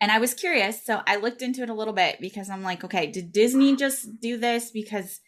[0.00, 2.82] And I was curious, so I looked into it a little bit because I'm like,
[2.84, 5.20] okay, did Disney just do this because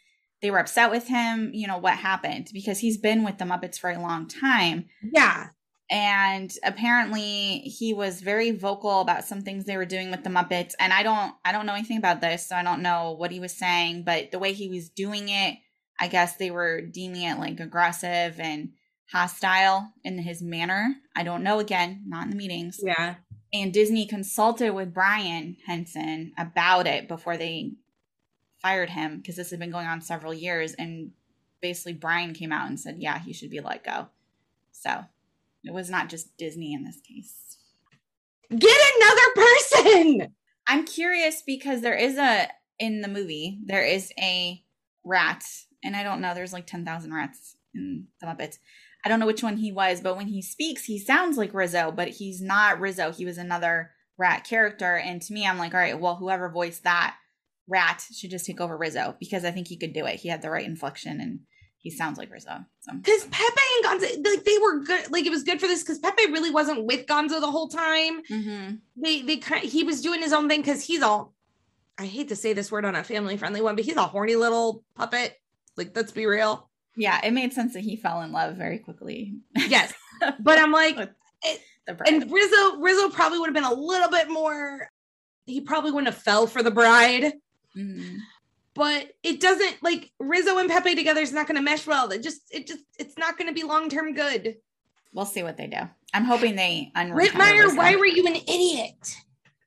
[0.43, 1.51] they were upset with him?
[1.55, 2.49] You know, what happened?
[2.53, 5.49] Because he's been with the Muppets for a long time Yeah.
[5.91, 10.73] and apparently he was very vocal about some things they were doing with the muppets
[10.81, 13.39] and i don't i don't know anything about this so i don't know what he
[13.41, 15.59] was saying but the way he was doing it
[16.01, 18.71] i guess they were deeming it like aggressive and
[19.15, 23.17] hostile in his manner i don't know again not in the meetings Yeah.
[23.53, 27.73] and disney consulted with brian henson about it before they
[28.61, 31.13] fired him because this had been going on several years and
[31.61, 34.09] basically brian came out and said yeah he should be let go
[34.73, 35.05] so
[35.65, 37.57] it was not just Disney in this case.
[38.51, 40.35] Get another person.
[40.69, 42.49] I'm curious because there is a
[42.79, 44.63] in the movie there is a
[45.05, 45.45] rat,
[45.83, 46.35] and I don't know.
[46.35, 48.59] There's like ten thousand rats in the Muppets.
[49.05, 51.93] I don't know which one he was, but when he speaks, he sounds like Rizzo,
[51.93, 53.13] but he's not Rizzo.
[53.13, 56.85] He was another rat character, and to me, I'm like, all right, well, whoever voiced
[56.85, 57.17] that
[57.69, 60.21] rat should just take over Rizzo because I think he could do it.
[60.21, 61.41] He had the right inflection, and
[61.85, 62.65] he sounds like Rizzo.
[62.81, 65.13] So Because Pepe and Gonzo, like they were good.
[65.13, 68.23] Like it was good for this because Pepe really wasn't with Gonzo the whole time.
[68.23, 68.77] mm-hmm.
[68.97, 71.35] They they kind he was doing his own thing because he's all.
[71.99, 74.35] I hate to say this word on a family friendly one, but he's a horny
[74.35, 75.37] little puppet.
[75.77, 76.71] Like let's be real.
[76.97, 79.35] Yeah, it made sense that he fell in love very quickly.
[79.57, 79.93] Yes,
[80.41, 81.09] but I'm like, bride.
[82.07, 84.89] and Rizzo Rizzo probably would have been a little bit more.
[85.47, 87.33] He probably wouldn't have fell for the bride.
[87.77, 88.19] Mhm.
[88.75, 92.11] but it doesn't like Rizzo and Pepe together is not going to mesh well.
[92.13, 94.57] It just, it just, it's not going to be long term good.
[95.13, 95.79] We'll see what they do.
[96.13, 97.17] I'm hoping they unretire
[97.65, 97.77] Rizzo.
[97.77, 99.17] why were you an idiot?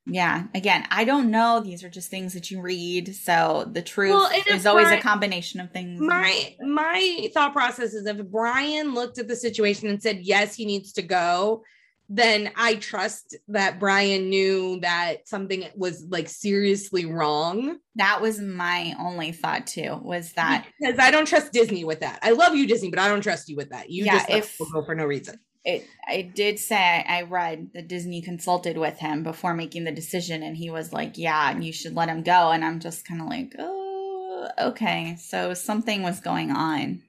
[0.09, 0.45] Yeah.
[0.55, 1.59] Again, I don't know.
[1.59, 3.15] These are just things that you read.
[3.15, 5.99] So the truth Well, is always a combination of things.
[6.01, 10.65] My my thought process is if Brian looked at the situation and said yes, he
[10.65, 11.63] needs to go,
[12.09, 17.79] then I trust that Brian knew that something was like seriously wrong.
[17.95, 19.99] that was my only thought too.
[20.03, 22.19] Was that Because I don't trust Disney with that.
[22.21, 23.89] I love you, Disney, but I don't trust you with that.
[23.89, 25.37] You Yeah, just if- go for no reason.
[25.67, 25.87] It?
[26.07, 30.57] I did say I read that Disney consulted with him before making the decision, and
[30.57, 33.53] he was like, "Yeah, you should let him go." And I'm just kind of like,
[33.59, 37.03] "Oh, okay." So something was going on.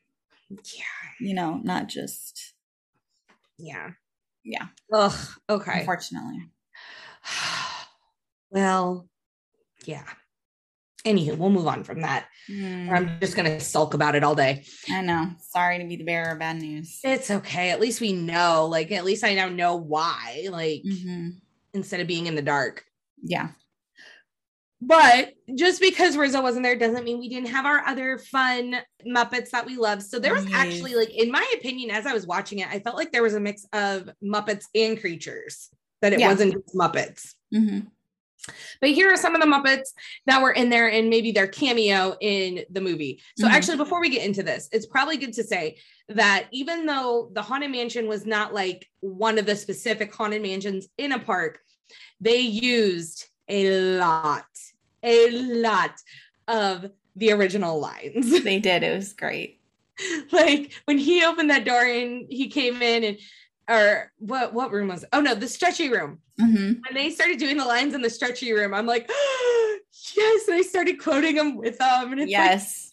[0.51, 0.85] Yeah,
[1.21, 2.55] You know, not just
[3.59, 3.91] yeah,
[4.45, 4.67] yeah.
[4.93, 5.13] Ugh.
[5.51, 5.81] Okay.
[5.81, 6.49] Unfortunately.
[8.51, 9.09] well,
[9.85, 10.05] yeah.
[11.09, 12.27] Anywho, we'll move on from that.
[12.49, 14.65] Hmm, Or I'm just gonna sulk about it all day.
[14.91, 15.31] I know.
[15.41, 17.01] Sorry to be the bearer of bad news.
[17.03, 17.71] It's okay.
[17.71, 18.67] At least we know.
[18.67, 20.49] Like, at least I now know why.
[20.51, 21.31] Like, hmm
[21.75, 22.85] instead of being in the dark.
[23.23, 23.49] Yeah.
[24.81, 29.51] But just because Rizzo wasn't there doesn't mean we didn't have our other fun Muppets
[29.51, 30.03] that we love.
[30.03, 30.55] So there was Yes.
[30.55, 33.35] actually, like, in my opinion, as I was watching it, I felt like there was
[33.35, 35.69] a mix of Muppets and creatures.
[36.01, 36.29] That it Yeah.
[36.29, 37.35] wasn't just Muppets.
[37.53, 37.81] hmm
[38.81, 39.93] But here are some of the Muppets
[40.27, 43.21] that were in there and maybe their cameo in the movie.
[43.37, 43.51] So, Mhm.
[43.51, 47.43] actually, before we get into this, it's probably good to say that even though the
[47.43, 51.61] Haunted Mansion was not like one of the specific Haunted Mansions in a park,
[52.21, 54.47] they used a lot,
[55.03, 55.93] a lot
[56.47, 58.43] of the original lines.
[58.43, 58.83] They did.
[58.83, 59.61] It was great.
[60.33, 63.19] like when he opened that door and he came in and
[63.69, 65.09] or what what room was it?
[65.13, 68.53] oh no the stretchy room hmm when they started doing the lines in the stretchy
[68.53, 69.09] room i'm like
[70.17, 72.91] yes and i started quoting them with them and it's Yes.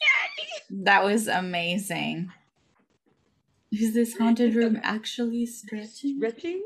[0.70, 2.32] that was amazing.
[3.72, 6.18] Is this haunted room actually stretching?
[6.18, 6.64] stretching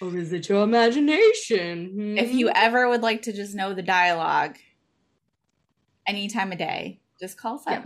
[0.00, 2.36] or is it your imagination If Hmm?
[2.38, 4.56] you ever would like to just know the dialogue
[6.06, 7.84] any time of day, just call us up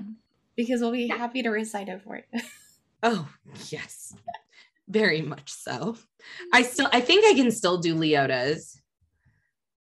[0.57, 2.41] because we'll be happy to recite it for you.
[3.03, 3.29] oh
[3.71, 4.15] yes
[4.89, 5.97] very much so
[6.53, 8.79] i still i think i can still do leota's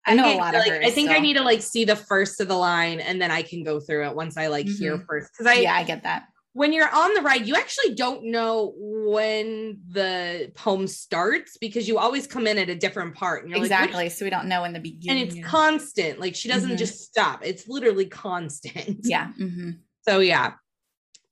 [0.05, 0.85] I know a lot like, of hers.
[0.85, 3.41] I think I need to like see the first of the line and then I
[3.41, 5.31] can go through it once I like hear first.
[5.31, 6.25] Because I yeah, I get that.
[6.51, 11.99] when you're on the ride, you actually don't know when the poem starts because you
[11.99, 13.43] always come in at a different part.
[13.43, 14.09] And you're like, Exactly.
[14.09, 15.23] so we don't know in the beginning.
[15.29, 16.19] and it's constant.
[16.19, 16.77] Like she doesn't Mhm.
[16.77, 17.39] just stop.
[17.45, 18.99] It's literally constant.
[19.05, 19.27] yeah.
[19.31, 19.69] hmm
[20.01, 20.55] So yeah.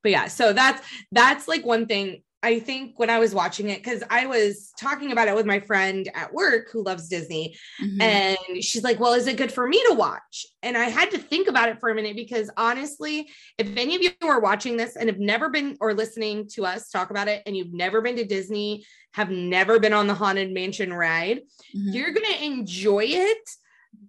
[0.01, 3.83] But yeah, so that's that's like one thing I think when I was watching it,
[3.83, 8.01] because I was talking about it with my friend at work who loves Disney, Mm-hmm.
[8.01, 10.45] and she's like, Well, is it good for me to watch?
[10.63, 14.01] And I had to think about it for a minute because honestly, if any of
[14.01, 17.43] you are watching this and have never been or listening to us talk about it,
[17.45, 21.41] and you've never been to Disney, have never been on the Haunted Mansion ride,
[21.75, 21.93] Mhm.
[21.93, 23.49] you're going to enjoy it.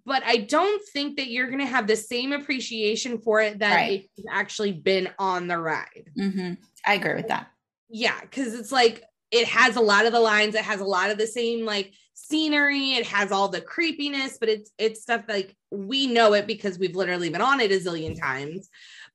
[0.05, 3.75] But I don't think that you're going to have the same appreciation for it that
[3.75, 3.99] Right.
[4.01, 6.09] if you've actually been on the ride.
[6.17, 6.57] Mhm.
[6.85, 7.47] I agree with that.
[7.95, 11.11] Yeah, because it's like it has a lot of the lines, it has a lot
[11.11, 15.55] of the same like scenery, it has all the creepiness, but it's it's stuff like
[15.71, 18.67] we know it because we've literally been on it a zillion times.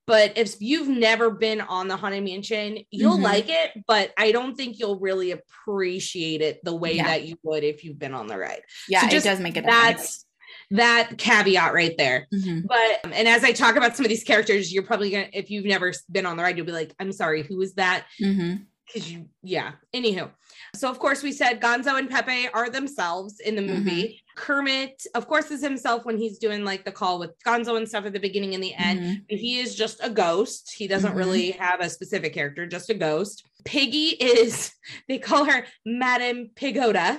[0.06, 3.22] But if you've never been on the Haunted Mansion, you'll Mhm.
[3.24, 7.04] like it, but I don't think you'll really appreciate it the way Yeah.
[7.08, 8.62] that you would if you've been on the ride.
[8.88, 9.64] Yeah, So it does make it.
[9.64, 10.24] That's
[10.70, 12.26] that caveat right there.
[12.32, 15.28] hmm But um, and as I talk about some of these characters, you're probably gonna
[15.32, 18.06] if you've never been on the ride, you'll be like, I'm sorry, who is that?
[18.20, 18.54] hmm
[18.86, 19.72] because you yeah.
[19.94, 20.30] Anywho
[20.74, 24.22] so of course we said gonzo and pepe are themselves in the movie.
[24.34, 28.06] Kermit of course is himself when he's doing like the call with gonzo and stuff
[28.06, 29.24] at the beginning and the end.
[29.28, 30.72] But he is just a ghost.
[30.74, 31.16] He doesn't Mhm.
[31.16, 33.44] really have a specific character just a ghost.
[33.66, 34.72] Piggy is
[35.08, 37.18] they call her madame pigota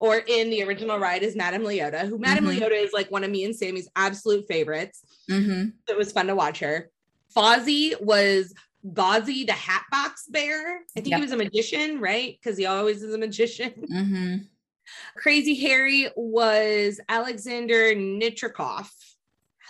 [0.00, 2.58] or in the original ride is madame leota who madame Mhm.
[2.58, 6.34] leota is like one of me and sammy's absolute favorites hmm it was fun to
[6.34, 6.90] watch her.
[7.36, 8.52] Fozzie was
[8.92, 10.78] Gauzy the Hatbox Bear.
[10.96, 11.16] I think Yep.
[11.18, 12.36] he was a magician, right?
[12.40, 13.72] Because he always is a magician.
[13.88, 14.36] hmm
[15.16, 18.90] Crazy Harry was Alexander Nitrokoff.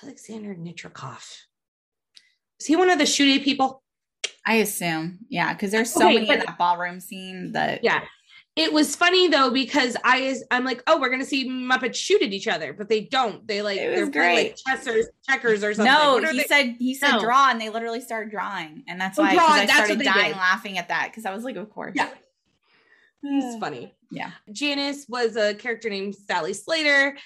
[0.03, 1.43] Alexander Nitrokoff.
[2.61, 3.83] Is he one of the shooty people?
[4.47, 8.05] I assume, yeah, because there's so Okay, many in that ballroom scene that Yeah.
[8.57, 12.23] It was funny though because I is I'm like, oh, we're gonna see Muppets shoot
[12.23, 13.47] at each other, but they don't.
[13.47, 15.93] They like It was they're playing like checkers, checkers or something.
[15.93, 17.21] No, What are he they- said he said No.
[17.21, 19.93] draw, and they literally started drawing, and that's Oh, why 'cause draw, I that's started
[19.93, 20.39] what they dying did.
[20.39, 22.09] laughing at that because I was like, of course, Yeah.
[23.23, 23.95] It's funny.
[24.11, 24.31] Yeah.
[24.53, 27.17] Janice was a character named Sally Slater.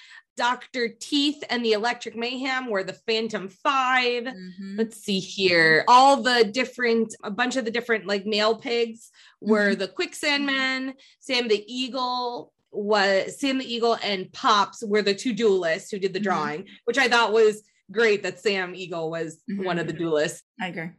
[0.41, 0.87] Dr.
[0.87, 4.75] Teeth and the Electric Mayhem were the Phantom 5 Mhm.
[4.75, 5.83] Let's see here.
[5.87, 10.95] All the different, a bunch of the different like male pigs were the Quicksand Men.
[11.19, 16.13] Sam the Eagle was Sam the Eagle and Pops were the two duelists who did
[16.13, 16.23] the Mhm.
[16.23, 20.41] drawing, which I thought was great that Sam Eagle was one of the duelists.
[20.59, 20.89] I agree.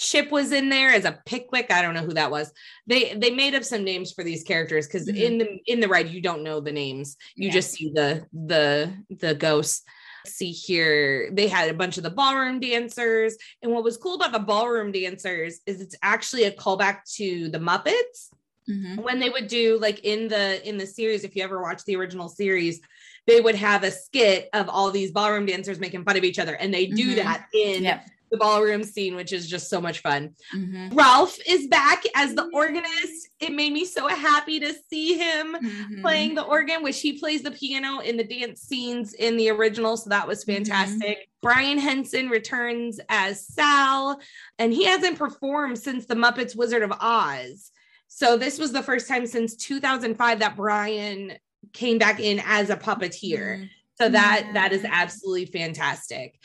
[0.00, 1.70] Chip was in there as a Pickwick.
[1.70, 2.50] I don't know who that was.
[2.86, 5.20] They they made up some names for these characters because Mhm.
[5.20, 7.18] in the in the ride you don't know the names.
[7.36, 7.52] You Yeah.
[7.52, 9.82] just see the the the ghosts.
[10.26, 14.32] See here, they had a bunch of the ballroom dancers, and what was cool about
[14.32, 18.28] the ballroom dancers is it's actually a callback to the Muppets
[18.68, 19.02] Mhm.
[19.02, 21.24] when they would do like in the in the series.
[21.24, 22.80] If you ever watch the original series,
[23.26, 26.54] they would have a skit of all these ballroom dancers making fun of each other,
[26.54, 27.16] and they do Mhm.
[27.16, 28.06] that in Yep.
[28.30, 30.34] The ballroom scene, which is just so much fun.
[30.54, 30.94] Mhm.
[30.94, 33.28] Ralph is back as the organist.
[33.40, 36.00] It made me so happy to see him Mhm.
[36.02, 39.96] playing the organ, which he plays the piano in the dance scenes in the original.
[39.96, 41.28] So that was fantastic.
[41.42, 44.20] Brian Henson returns as Sal,
[44.58, 47.72] and he hasn't performed since the Muppets Wizard of Oz.
[48.08, 51.38] So this was the first time since 2005 that Brian
[51.72, 53.68] came back in as a puppeteer.
[54.00, 54.14] So mm-hmm.
[54.14, 56.40] that that is absolutely fantastic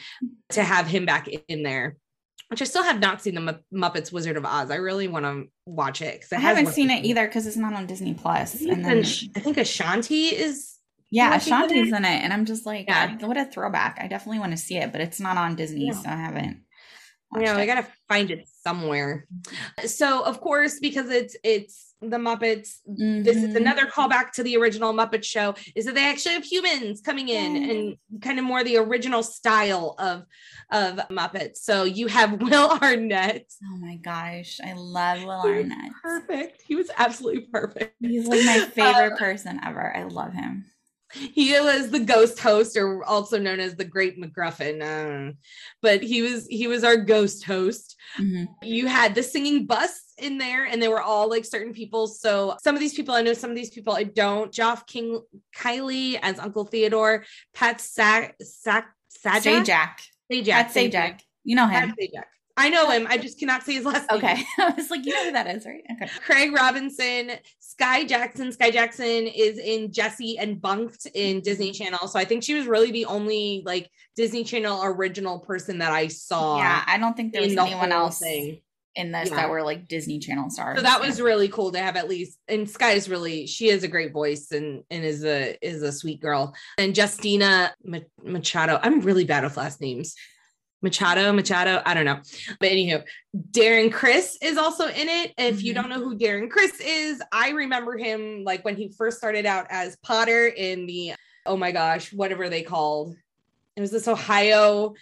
[0.49, 1.95] to have him back in there.
[2.49, 4.69] Which I still have not seen the Mu- Muppets Wizard of Oz.
[4.69, 7.73] I really want to watch it because I haven't seen it either because it's not
[7.73, 8.61] on Disney Plus.
[8.61, 8.99] And then,
[9.35, 10.75] I think Ashanti is
[11.09, 12.23] yeah, Ashanti's in it?
[12.23, 13.15] and I'm just like, Yeah.
[13.25, 13.99] What a throwback!
[14.01, 15.93] I definitely want to see it, but it's not on Disney, Yeah.
[15.93, 16.61] so I haven't.
[17.37, 19.27] Yeah, I gotta find it somewhere.
[19.85, 22.79] So of course, because it's it's the Muppets.
[22.85, 23.55] This is Mhm.
[23.55, 25.55] another callback to the original Muppet Show.
[25.75, 29.95] Is that they actually have humans coming in and kind of more the original style
[29.99, 30.25] of
[30.71, 31.57] of Muppets.
[31.57, 33.51] So you have Will Arnett.
[33.63, 35.91] Oh my gosh, I love Will He Arnett.
[36.01, 36.61] Perfect.
[36.67, 37.95] He was absolutely perfect.
[37.99, 39.95] He's like my favorite Uh, person ever.
[39.95, 40.65] I love him.
[41.13, 45.37] He was the ghost host or also known as the great mcgruffin um,
[45.81, 48.47] but he was he was our ghost host Mhm.
[48.63, 52.55] you had the singing bus in there and they were all like certain people so
[52.63, 55.21] some of these people i know some of these people i don't geoff king
[55.53, 58.87] keighley as uncle theodore pat sack sack
[59.25, 59.97] sajak Sajak.
[60.31, 60.99] sajak Pat thank you.
[60.99, 61.19] Sajak.
[61.43, 61.95] You know Pat him.
[62.01, 62.25] sajak
[62.57, 64.43] i know him i just cannot say his last name Okay.
[64.59, 65.83] I was like, you know who that is, right?
[65.91, 66.09] Okay.
[66.25, 67.31] Craig Robinson,
[67.61, 68.49] Skai Jackson.
[68.51, 72.07] Skai Jackson is in Jessie and Bunked in Disney Channel.
[72.07, 76.07] So I think she was really the only like Disney Channel original person that I
[76.07, 76.57] saw.
[76.57, 78.61] Yeah, I don't think there was the anyone else thing.
[78.95, 79.35] in this Yeah.
[79.37, 80.77] that were like Disney Channel stars.
[80.77, 82.39] So that was really cool to have at least.
[82.47, 86.21] And Skai's really she has a great voice and and is a is a sweet
[86.21, 86.55] girl.
[86.77, 87.73] And Justina
[88.23, 88.79] Machado.
[88.81, 90.15] I'm really bad with last names.
[90.81, 92.19] Machado, Machado, I don't know.
[92.59, 93.03] But anywho,
[93.51, 95.33] Darren Criss is also in it.
[95.37, 95.75] If you Mhm.
[95.75, 99.67] don't know who Darren Criss is, I remember him like when he first started out
[99.69, 101.13] as Potter in the
[101.47, 103.15] oh my gosh, whatever they called.
[103.75, 104.93] It was this Ohio.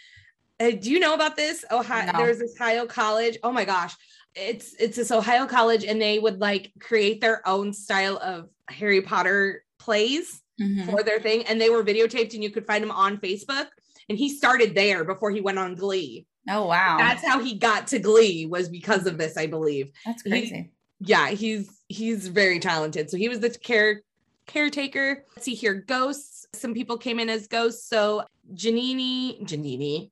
[0.59, 1.63] Uh, do you know about this?
[1.71, 2.17] Ohio, No.
[2.17, 3.37] there was this Ohio college.
[3.43, 3.93] Oh my gosh.
[4.35, 9.01] It's it's this Ohio college, and they would like create their own style of Harry
[9.01, 10.89] Potter plays Mhm.
[10.89, 13.67] for their thing, and they were videotaped, and you could find them on Facebook.
[14.09, 16.25] And he started there before he went on Glee.
[16.49, 16.97] Oh wow.
[16.97, 19.91] That's how he got to Glee was because of this, I believe.
[20.05, 20.71] That's he- crazy.
[20.99, 23.09] Yeah, he's he's very talented.
[23.09, 24.03] So he was the care
[24.45, 25.25] caretaker.
[25.35, 26.45] Let's see here, ghosts.
[26.53, 27.87] Some people came in as ghosts.
[27.89, 28.23] So
[28.53, 30.11] Janini, Janini.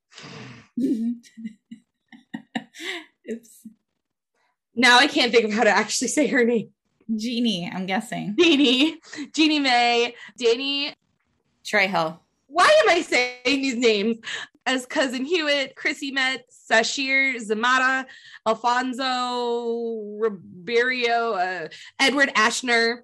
[3.31, 3.67] Oops.
[4.75, 6.69] Now I can't think of how to actually say her name.
[7.15, 8.35] Jeannie, I'm guessing.
[8.39, 8.99] Jeannie,
[9.33, 10.95] Jeannie Mai, Danny.
[11.65, 12.19] Trejo.
[12.52, 14.18] Why am I saying these names?
[14.66, 18.06] As cousin Hewitt, Chrissy Metz, Sasheer Zamata,
[18.45, 21.68] Alfonso Ribeiro, uh,
[21.99, 22.99] Edward Asner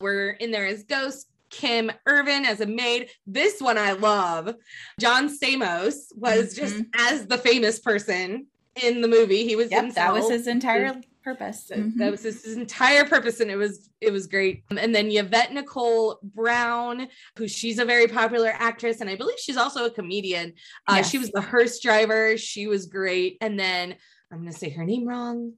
[0.00, 1.26] were in there as ghosts.
[1.50, 3.10] Kim Irvine as a maid.
[3.26, 4.54] This one I love.
[4.98, 6.86] John Stamos was just Mhm.
[6.96, 8.46] as the famous person
[8.82, 9.46] in the movie.
[9.46, 11.66] He was Yep, that was his entire purpose.
[11.68, 11.96] So Mhm.
[11.98, 14.64] That was his, his entire purpose, and it was it was great.
[14.76, 19.56] And then Yvette Nicole Brown, who she's a very popular actress, and I believe she's
[19.56, 20.54] also a comedian.
[20.88, 21.10] Uh, Yes.
[21.10, 22.36] She was the hearse driver.
[22.36, 23.38] She was great.
[23.40, 23.96] And then
[24.32, 25.54] I'm gonna say her name wrong.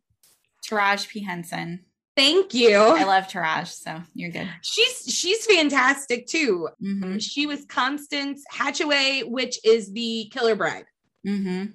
[0.68, 1.20] Taraj P.
[1.20, 1.84] Henson.
[2.16, 2.76] Thank you.
[2.78, 4.48] I love Taraj, so you're good.
[4.62, 6.68] She's she's fantastic too.
[6.82, 7.18] Mm-hmm.
[7.18, 10.86] She was Constance Hatchaway, which is the killer bride,
[11.26, 11.72] Mm-hmm.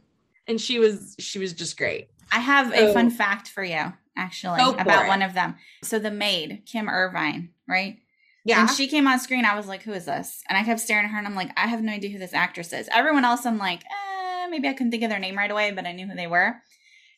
[0.47, 2.07] and she was she was just great.
[2.31, 5.07] I have a fun fact for you, actually, for about it.
[5.07, 5.55] one of them.
[5.83, 7.97] So the maid, Kim Irvine, right?
[8.45, 10.79] Yeah, When she came on screen, I was like, "Who is this?" And I kept
[10.79, 13.25] staring at her, and I'm like, "I have no idea who this actress is." Everyone
[13.25, 15.91] else, I'm like, eh, maybe I couldn't think of their name right away, but I
[15.91, 16.55] knew who they were.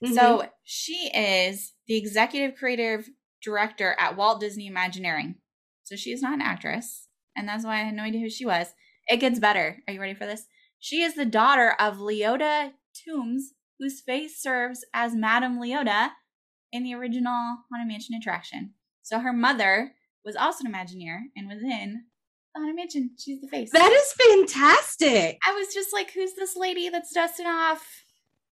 [0.03, 0.15] Mhm.
[0.15, 3.07] So she is the executive creative
[3.41, 5.35] director at Walt Disney Imagineering.
[5.83, 8.45] So she is not an actress, and that's why I had no idea who she
[8.45, 8.73] was.
[9.07, 9.81] It gets better.
[9.87, 10.47] Are you ready for this?
[10.79, 16.11] She is the daughter of Leota Toombs, whose face serves as Madame Leota
[16.71, 17.33] in the original
[17.71, 18.75] Haunted Mansion attraction.
[19.01, 22.03] So her mother was also an Imagineer and was in
[22.53, 23.09] the Haunted Mansion.
[23.17, 23.71] She's the face.
[23.71, 25.39] that is fantastic.
[25.45, 27.83] I was just like, who's this lady that's dusting off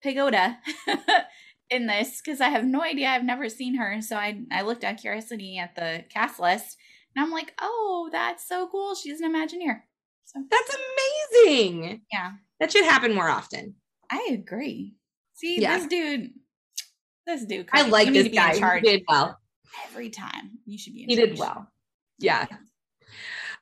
[0.05, 0.59] Pigota
[1.70, 2.22] in this?
[2.24, 3.09] Because I have no idea.
[3.09, 4.01] I've never seen her.
[4.01, 6.77] So I, I looked at Curiosity at the cast list
[7.16, 8.95] and I'm like, oh, that's so cool.
[8.95, 9.81] She's an Imagineer.
[10.27, 10.77] So That's
[11.45, 12.03] amazing.
[12.12, 13.74] yeah, That should happen more often.
[14.11, 14.95] I agree.
[15.37, 15.78] See, Yeah.
[15.78, 16.30] this dude,
[17.26, 18.55] this dude, I like this guy.
[18.55, 19.39] He did well.
[19.91, 20.59] every time.
[20.64, 21.70] You should be in He did well.
[22.18, 22.47] Yeah.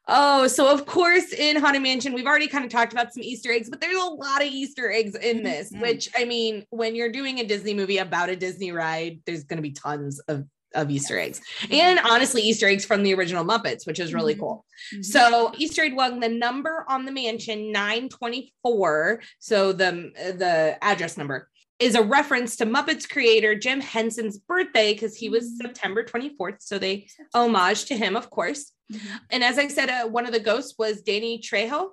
[0.06, 3.50] Oh, so of course in Haunted Mansion, we've already kind of talked about some Easter
[3.50, 5.80] eggs, but there's a lot of Easter eggs in this, Mhm.
[5.80, 9.56] which I mean, when you're doing a Disney movie about a Disney ride, there's going
[9.56, 11.40] to be tons of, of Easter eggs.
[11.70, 14.40] And honestly, Easter eggs from the original Muppets, which is really Mhm.
[14.40, 14.66] cool.
[14.94, 15.04] Mhm.
[15.04, 19.22] So Easter egg one, the number on the mansion 924.
[19.38, 21.48] So the the address number
[21.78, 25.62] is a reference to Muppets creator Jim Henson's birthday because he was Mhm.
[25.62, 26.62] September 24th.
[26.62, 28.72] So they homage to him, of course.
[28.92, 29.20] Mhm.
[29.30, 31.90] And as I said, uh, one of the ghosts was Danny Trejo,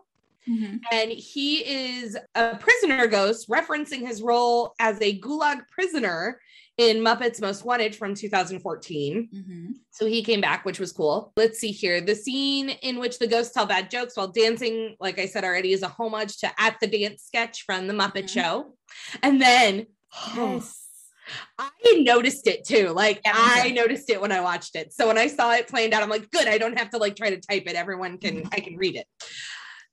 [0.48, 0.82] Mhm.
[0.92, 6.40] and he is a prisoner ghost, referencing his role as a gulag prisoner
[6.82, 9.30] in Muppets Most Wanted from 2014.
[9.32, 9.68] Mhm.
[9.92, 11.32] So he came back, which was cool.
[11.38, 12.02] Let's see here.
[12.02, 15.74] The scene in which the ghosts tell bad jokes while dancing, like I said already,
[15.74, 18.30] is a homage to At the Dance sketch from the Muppet Mhm.
[18.30, 18.78] Show.
[19.22, 19.86] And then,
[20.38, 20.78] oh, Yes.
[21.60, 21.70] I
[22.02, 22.90] noticed it too.
[22.90, 24.92] Like Yeah, I noticed it when I watched it.
[24.92, 26.48] So when I saw it planned out, I'm like, good.
[26.48, 27.76] I don't have to like try to type it.
[27.76, 29.06] Everyone can I can read it.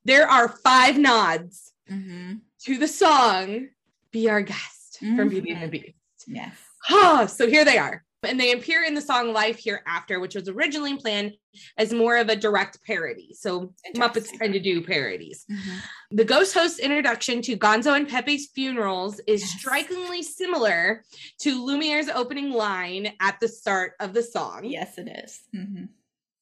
[0.05, 2.34] There are five nods Mm-hmm.
[2.64, 3.68] to the song
[4.11, 5.68] "Be Our Guest" from Beauty and the.
[5.68, 5.95] Beast.
[6.26, 6.55] Yes.
[6.91, 8.05] Oh, so here they are.
[8.24, 11.35] And they appear in the song Life Hereafter, which was originally planned
[11.76, 13.33] as more of a direct parody.
[13.39, 15.45] So Muppets tend to do parodies.
[15.49, 15.81] Mhm.
[16.11, 19.51] The ghost host introduction to Gonzo and Pepe's funerals is Yes.
[19.61, 21.05] strikingly similar
[21.43, 24.64] to Lumiere's opening line at the start of the song.
[24.64, 25.41] Yes, it is.
[25.55, 25.85] Mm-hmm.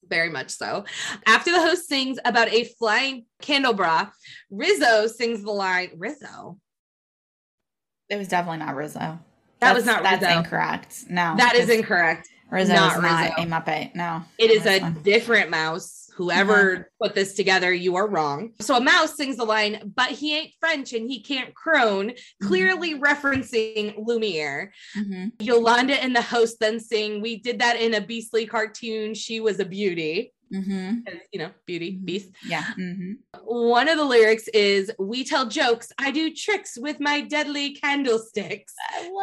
[0.08, 0.86] Very much so.
[1.26, 4.12] After the host sings about a flying candlebra,
[4.50, 6.58] Rizzo sings the line Rizzo.
[8.08, 9.18] It was definitely not Rizzo.
[9.60, 10.38] That That's, was not That's Rizzo.
[10.38, 11.04] incorrect.
[11.08, 12.28] No, that is incorrect.
[12.50, 13.42] Rizzo not is not Rizzo.
[13.42, 13.94] a Muppet.
[13.94, 15.02] No, It is a one.
[15.02, 16.02] different mouse.
[16.16, 18.52] Whoever put this together, you are wrong.
[18.60, 22.98] So a mouse sings the line, but he ain't French and he can't crone, clearly
[22.98, 24.72] referencing Lumiere.
[24.96, 25.32] Mhm.
[25.40, 29.12] Yolanda and the host then sing, We did that in a beastly cartoon.
[29.12, 30.32] She was a beauty.
[30.52, 31.04] Mhm.
[31.04, 32.30] 'Cause, You know, beauty, beast.
[32.48, 32.64] Yeah.
[32.74, 35.92] hmm One of the lyrics is, We tell jokes.
[35.98, 38.74] I do tricks with my deadly candlesticks.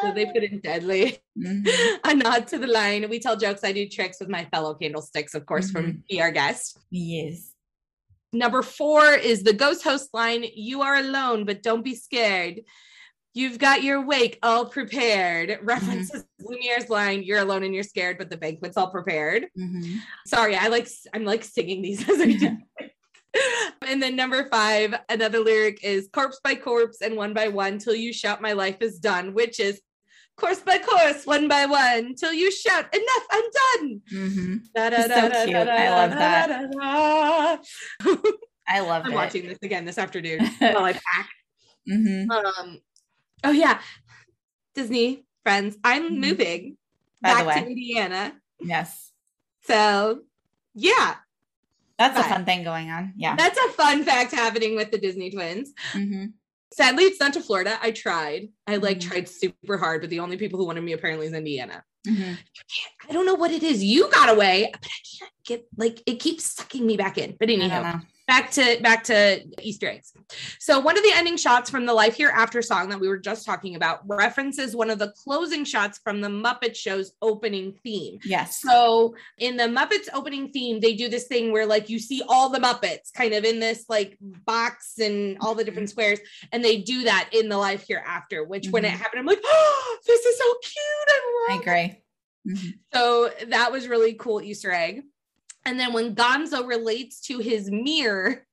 [0.01, 1.19] So they put in deadly.
[1.37, 1.65] Mhm.
[2.03, 3.09] a nod to the line.
[3.09, 3.63] We tell jokes.
[3.63, 6.77] I do tricks with my fellow candlesticks, of course, from Be Our Guest.
[6.91, 7.53] Yes.
[8.33, 12.61] Number four is the ghost host line You are alone, but don't be scared.
[13.33, 15.57] You've got your wake all prepared.
[15.63, 19.47] References Lumiere's line, You're alone and you're scared, but the banquet's all prepared.
[19.55, 22.57] hmm Sorry, I like I'm like singing these as I do.
[23.87, 27.95] and then number five, another lyric is corpse by corpse and one by one till
[27.95, 29.81] you shout my life is done, which is
[30.37, 33.43] course by course, one by one, till you shout enough, I'm
[33.79, 34.01] done.
[34.09, 35.55] hmm Da, It's so cute.
[35.67, 37.49] I love that.
[38.67, 39.15] I love I'm it.
[39.15, 41.29] watching this again this afternoon while I pack.
[41.87, 42.79] hmm Um,
[43.43, 43.79] oh yeah,
[44.75, 46.19] Disney friends, I'm Mhm.
[46.19, 46.77] moving
[47.21, 47.69] By the back to.
[47.69, 48.33] Indiana.
[48.59, 49.11] Yes.
[49.65, 50.21] So
[50.73, 51.15] yeah,
[51.99, 53.13] That's a fun thing going on.
[53.15, 53.35] Yeah.
[53.35, 55.71] that's a fun fact happening with the Disney twins.
[55.91, 56.25] hmm
[56.73, 57.77] Sadly, it's not to Florida.
[57.83, 58.49] I tried.
[58.65, 59.01] I like Mhm.
[59.07, 61.83] tried super hard, but the only people who wanted me apparently is Indiana.
[62.07, 62.33] hmm
[63.07, 63.83] I don't know what it is.
[63.83, 67.35] You got away, but I can't get like it keeps sucking me back in.
[67.39, 68.01] But I know.
[68.27, 70.13] Back to back to Easter eggs.
[70.59, 73.45] So one of the ending shots from the Life Hereafter song that we were just
[73.45, 78.19] talking about references one of the closing shots from the Muppet Show's opening theme.
[78.23, 78.61] Yes.
[78.61, 82.49] So in the Muppets opening theme, they do this thing where like you see all
[82.49, 86.19] the Muppets kind of in this like box and all the different squares,
[86.51, 88.43] and they do that in the Life Hereafter.
[88.45, 88.97] Which when it Mhm.
[88.97, 90.75] happened, I'm like, oh, this is so cute.
[91.09, 91.99] I I agree.
[92.47, 92.73] Mhm.
[92.93, 95.03] so that was really cool Easter egg.
[95.65, 98.45] And then when Gonzo relates to his mirror,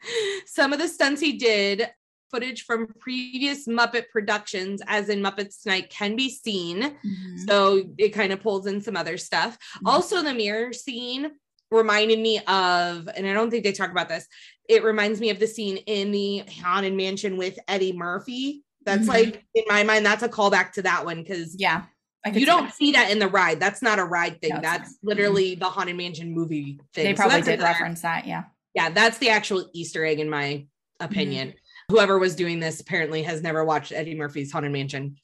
[0.46, 1.88] some of the stunts he did,
[2.30, 6.96] footage from previous Muppet productions, as in Muppets Tonight, can be seen.
[7.04, 7.46] Mhm.
[7.46, 9.58] So it kind of pulls in some other stuff.
[9.76, 9.80] Mhm.
[9.90, 11.32] Also, the mirror scene
[11.70, 14.26] reminded me of, and I don't think they talk about this,
[14.68, 18.62] it reminds me of the scene in the Haunted Mansion with Eddie Murphy.
[18.84, 19.08] That's Mhm.
[19.08, 21.84] like, in my mind, that's a callback to that one because Yeah.
[22.26, 22.74] You don't that.
[22.74, 23.58] see that in the ride.
[23.58, 24.54] That's not a ride thing.
[24.54, 25.08] No, that's not.
[25.08, 27.04] literally the Haunted Mansion movie thing.
[27.04, 28.26] They probably that's did reference that.
[28.26, 28.44] Yeah.
[28.74, 30.66] Yeah, that's the actual Easter egg, in my
[31.00, 31.48] opinion.
[31.48, 31.94] Mm-hmm.
[31.94, 35.16] Whoever was doing this apparently has never watched Eddie Murphy's Haunted Mansion,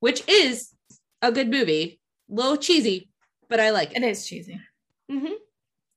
[0.00, 0.70] which is
[1.20, 2.00] a good movie.
[2.30, 3.10] A little cheesy,
[3.48, 3.98] but I like it.
[3.98, 4.58] It is cheesy.
[5.10, 5.32] Mhm.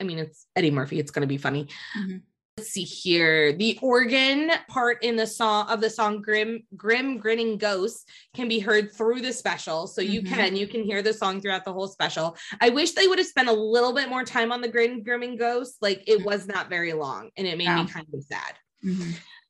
[0.01, 0.99] I mean, it's Eddie Murphy.
[0.99, 1.67] It's going to be funny.
[1.97, 2.21] Mhm.
[2.57, 3.53] Let's see here.
[3.53, 8.57] The organ part in the song of the song "Grim Grim Grinning Ghosts" can be
[8.57, 10.27] heard through the special, so you Mhm.
[10.27, 12.35] can you can hear the song throughout the whole special.
[12.59, 15.37] I wish they would have spent a little bit more time on the Grim Grinning
[15.37, 15.77] Ghosts.
[15.81, 18.55] Like it was not very long, and it made me kind of sad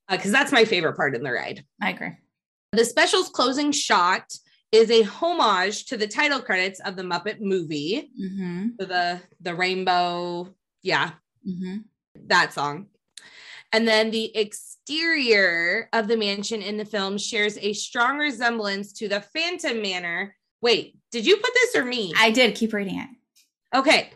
[0.09, 1.63] because that's my favorite part in the ride.
[1.81, 2.11] I agree.
[2.73, 4.33] The special's closing shot
[4.73, 9.55] is a homage to the title credits of the Muppet movie, hmm so the the
[9.55, 11.11] rainbow, yeah,
[11.45, 11.77] hmm
[12.25, 12.87] that song.
[13.73, 19.07] And then the exterior of the mansion in the film shares a strong resemblance to
[19.07, 20.35] the Phantom Manor.
[20.61, 22.13] Wait, did you put this or me?
[22.17, 23.09] I did keep reading it.
[23.77, 24.11] okay.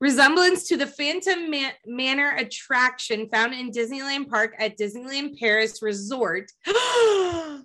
[0.00, 6.52] Resemblance to the Phantom Man- Manor attraction found in Disneyland Park at Disneyland Paris Resort.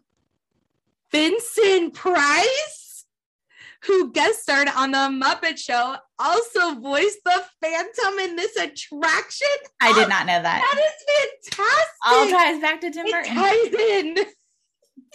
[1.11, 2.82] Vincent Price,
[3.85, 9.47] who guest starred on the Muppet Show, also voiced the Phantom in this attraction.
[9.81, 10.61] I did Oh, not know that.
[10.73, 11.87] That is fantastic.
[12.05, 13.31] All ties back to Tim Burton.
[13.35, 14.25] it ties in.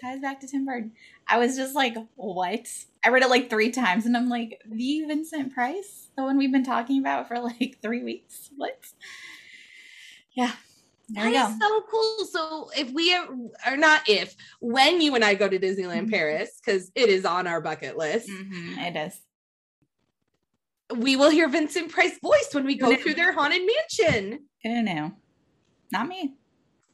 [0.00, 0.92] ties back to Tim Burton.
[1.28, 2.66] I was just like, what?
[3.04, 6.08] I read it like three times and I'm like, the Vincent Price?
[6.16, 8.50] The one we've been talking about for like three weeks?
[8.56, 8.78] What?
[10.32, 10.52] Yeah.
[11.08, 12.24] There That is so cool.
[12.26, 13.26] So if we are,
[13.66, 16.10] or not if, when you and I go to Disneyland Mhm.
[16.10, 19.20] Paris, because it is on our bucket list, Mhm, it is.
[20.96, 24.48] we will hear Vincent Price voice when we go through their haunted mansion.
[24.64, 25.12] Who knew?
[25.92, 26.34] Not me.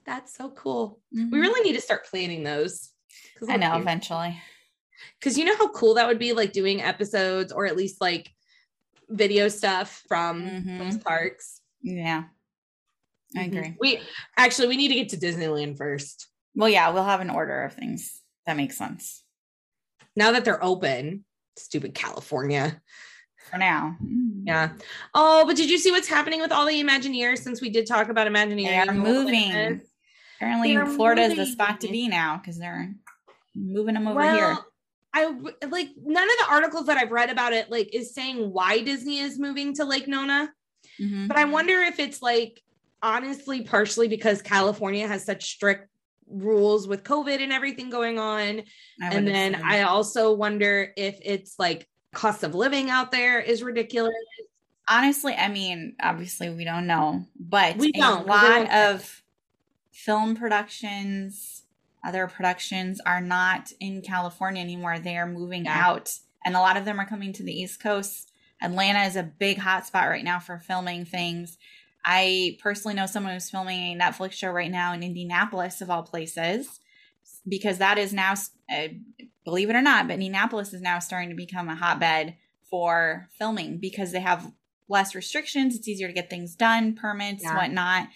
[0.05, 1.01] That's so cool.
[1.15, 1.31] Mhm.
[1.33, 2.91] We really need to start planning those.
[3.49, 4.41] I know eventually.
[5.19, 8.31] Because you know how cool that would be, like doing episodes or at least like
[9.09, 10.79] video stuff from Mhm.
[10.79, 11.61] those parks.
[11.83, 12.25] Yeah.
[13.37, 13.47] I Mhm.
[13.49, 13.77] agree.
[13.81, 14.01] We
[14.37, 16.29] actually we need to get to Disneyland first.
[16.55, 18.21] Well, yeah, we'll have an order of things.
[18.47, 19.25] That makes sense.
[20.17, 21.25] Now that they're open,
[21.57, 22.81] stupid California.
[23.51, 23.97] For now.
[24.03, 24.43] Mm.
[24.47, 24.73] Yeah.
[25.15, 28.09] Oh, but did you see what's happening with all the Imagineers since we did talk
[28.09, 28.67] about Imagineers?
[28.69, 29.81] They are a little bit in moving.
[30.37, 32.95] Apparently, They're Florida is the spot to be now because they're
[33.55, 34.57] moving them over here.
[35.13, 38.81] I like none of the articles that I've read about it like is saying why
[38.83, 40.53] Disney is moving to Lake Nona,
[41.01, 41.29] Mhm.
[41.29, 42.61] but I wonder if it's like
[43.05, 45.89] honestly partially because California has such strict
[46.27, 48.63] rules with COVID and everything going on.
[49.03, 49.67] And then assume.
[49.67, 54.15] I also wonder if it's like cost of living out there is ridiculous.
[54.89, 59.23] honestly, I mean, obviously, we don't know, but We a don't, they lot of
[59.93, 61.63] film productions,
[62.07, 64.99] other productions are not in California anymore.
[64.99, 65.87] They are moving Yeah.
[65.87, 66.13] out,
[66.45, 68.33] and a lot of them are coming to the East Coast.
[68.63, 71.59] Atlanta is a big hotspot right now for filming things.
[72.05, 76.03] I personally know someone who's filming a Netflix show right now in Indianapolis, of all
[76.03, 76.81] places,
[77.49, 78.35] because that is now,
[78.71, 78.89] uh,
[79.45, 82.37] believe it or not, but Indianapolis is now starting to become a hotbed
[82.71, 84.53] for filming because they have
[84.89, 85.75] less restrictions.
[85.77, 87.57] It's easier to get things done, permits, Yeah.
[87.57, 88.09] whatnot.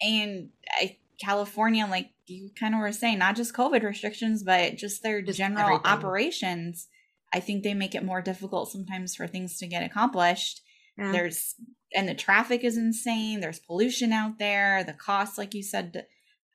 [0.00, 5.02] And I, California, like you kind of were saying, not just COVID restrictions, but just
[5.02, 5.86] their Just general everything.
[5.86, 6.88] operations.
[7.32, 10.62] I think they make it more difficult sometimes for things to get accomplished.
[10.96, 11.12] Yeah.
[11.12, 11.54] There's
[11.94, 13.40] and the traffic is insane.
[13.40, 14.84] There's pollution out there.
[14.84, 16.06] The costs, like you said,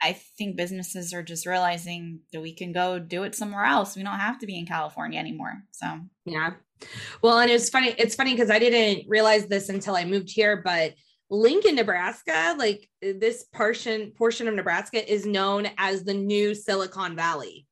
[0.02, 3.96] I think businesses are just realizing that we can go do it somewhere else.
[3.96, 5.64] We don't have to be in California anymore.
[5.72, 5.88] So
[6.26, 6.54] Yeah.
[7.22, 7.96] Well, and it's funny.
[7.98, 10.96] It's funny because I didn't realize this until I moved here, but
[11.30, 17.66] Lincoln, Nebraska, like this portion portion of Nebraska is known as the new Silicon Valley.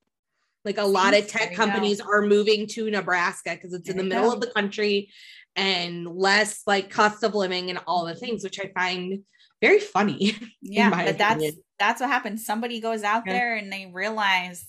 [0.63, 1.65] Like a lot of tech you go.
[1.65, 4.35] companies are moving to Nebraska because it's in the middle go.
[4.35, 5.09] of the country
[5.55, 9.19] and less like cost of living and all the things, which I find
[9.61, 10.35] very funny.
[10.61, 11.43] yeah, but that's
[11.79, 12.45] that's what happens.
[12.45, 13.33] Somebody goes out Yeah.
[13.33, 14.65] there and they realize,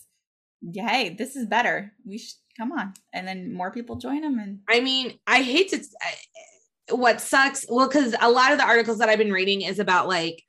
[0.61, 1.93] yeah, hey, this is better.
[2.07, 4.39] We should come on, and then more people join them.
[4.39, 5.79] And I mean, I hate to.
[6.01, 7.65] I- What sucks?
[7.69, 10.43] Well, because a lot of the articles that I've been reading is about like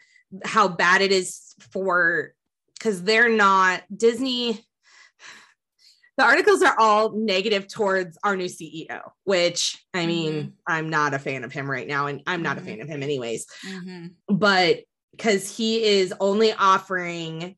[0.43, 2.33] how bad it is for
[2.77, 4.59] because they're not Disney.
[6.17, 11.19] The articles are all negative towards our new CEO, which I mean, I'm not a
[11.19, 12.61] fan of him right now, and I'm not Mhm.
[12.61, 13.47] a fan of him anyways.
[13.65, 14.13] Mhm.
[14.27, 17.55] But because he is only offering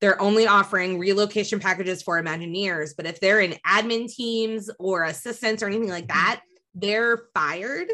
[0.00, 2.90] they're only offering relocation packages for Imagineers.
[2.94, 6.42] But if they're in admin teams or assistants or anything like that,
[6.74, 7.90] they're fired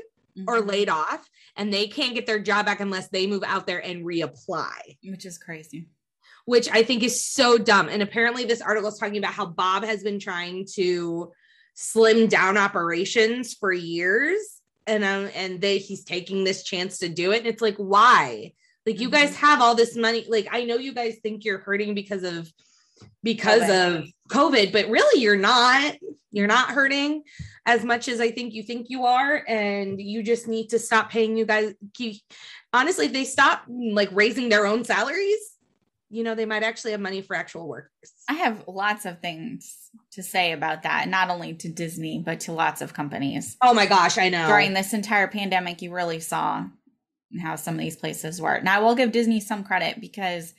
[0.49, 0.66] or Mhm.
[0.66, 4.05] laid off and they can't get their job back unless they move out there and
[4.05, 5.86] reapply, which is crazy.
[6.45, 7.88] Which I think is so dumb.
[7.88, 11.32] And apparently, this article is talking about how Bob has been trying to
[11.74, 14.38] slim down operations for years.
[14.86, 17.38] And um, and they he's taking this chance to do it.
[17.38, 18.53] And it's like, why?
[18.86, 20.26] Like you guys have all this money.
[20.28, 22.51] Like I know you guys think you're hurting because of
[23.22, 23.99] because COVID.
[23.99, 25.97] of COVID, but really you're not.
[26.32, 27.24] You're not hurting
[27.66, 31.11] as much as I think you think you are, and you just need to stop
[31.11, 31.74] paying you guys.
[32.72, 35.57] Honestly, if they stop like raising their own salaries,
[36.11, 38.12] you know they might actually have money for actual workers.
[38.28, 39.74] I have lots of things
[40.12, 43.56] to say about that, not only to Disney, but to lots of companies.
[43.62, 44.46] Oh my gosh, I know.
[44.48, 46.64] During this entire pandemic, you really saw
[47.40, 48.61] how some of these places were.
[48.61, 50.52] Now, I will give Disney some credit because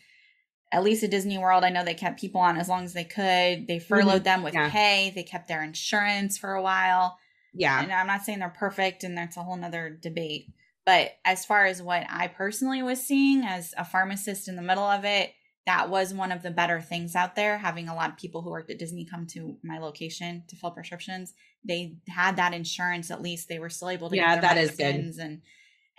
[0.72, 3.04] at least at Disney World, I know they kept people on as long as they
[3.04, 3.68] could.
[3.68, 4.64] They furloughed them with Mm-hmm.
[4.64, 4.70] Yeah.
[4.72, 7.18] pay, they kept their insurance for a while.
[7.54, 10.46] yeah, And I'm not saying they're perfect, and that's a whole nother debate.
[10.86, 14.86] But as far as what I personally was seeing as a pharmacist in the middle
[14.86, 15.32] of it,
[15.66, 17.58] that was one of the better things out there.
[17.58, 20.72] Having a lot of people who worked at Disney come to my location to fill
[20.72, 21.34] prescriptions,
[21.64, 23.12] they had that insurance.
[23.12, 24.96] At least they were still able to Yeah, get their that is good.
[25.20, 25.42] and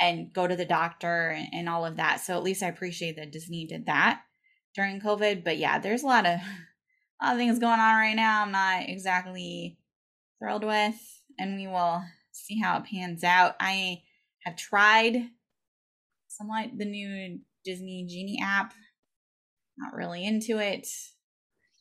[0.00, 2.20] and go to the doctor and, and all of that.
[2.20, 4.22] So at least I appreciate that Disney did that
[4.74, 5.44] during COVID.
[5.44, 6.40] But yeah, there's a lot of
[7.20, 8.42] a lot of things going on right now.
[8.42, 9.78] I'm not exactly
[10.40, 10.96] thrilled with,
[11.38, 12.02] and we will
[12.32, 13.54] see how it pans out.
[13.60, 14.02] I
[14.44, 15.28] have tried
[16.26, 18.74] somewhat the new Disney Genie app.
[19.79, 20.87] Not really into it.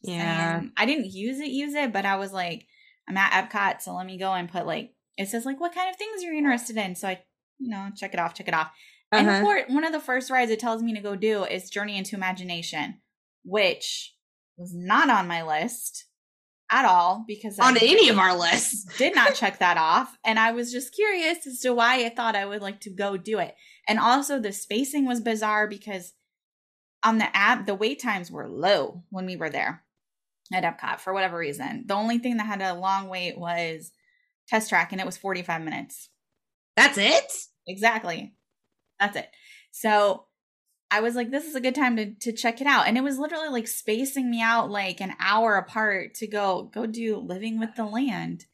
[0.02, 0.60] Yeah.
[0.60, 2.66] And I didn't use it, use it, but I was like,
[3.08, 5.90] I'm at Epcot, so let me go and put like it says like what kind
[5.90, 6.96] of things are you're interested in.
[6.96, 7.22] So I,
[7.60, 8.72] you know, check it off, check it off.
[9.12, 9.42] And Uh-huh.
[9.42, 12.16] for one of the first rides it tells me to go do is Journey into
[12.16, 13.02] Imagination,
[13.44, 14.16] which
[14.58, 16.06] was not on my list
[16.72, 18.86] at all because I on any of our lists.
[18.98, 20.18] did not check that off.
[20.24, 23.18] And I was just curious as to why I thought I would like to go
[23.18, 23.56] do it.
[23.88, 26.14] And also the spacing was bizarre because
[27.04, 29.84] on the app, the wait times were low when we were there
[30.54, 31.86] at Epcot for whatever reason.
[31.88, 33.92] The only thing that had a long wait was
[34.48, 36.10] test track and it was 45 minutes.
[36.76, 37.32] That's it.
[37.68, 38.34] Exactly.
[39.00, 39.30] That's it.
[39.72, 40.26] So
[40.92, 42.88] I was like, this is a good time to, to check it out.
[42.88, 46.86] And it was literally like spacing me out like an hour apart to go go
[46.86, 48.46] do living with the land.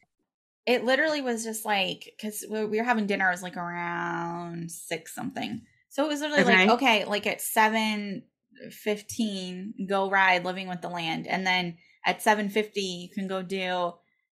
[0.64, 4.70] It literally was just like because we we were having dinner, it was like around
[4.70, 5.62] six something.
[5.88, 7.02] So it was literally like, Okay.
[7.02, 8.22] okay, like at seven
[8.70, 11.26] fifteen, go ride living with the land.
[11.26, 13.92] And then at seven fifty, you can go do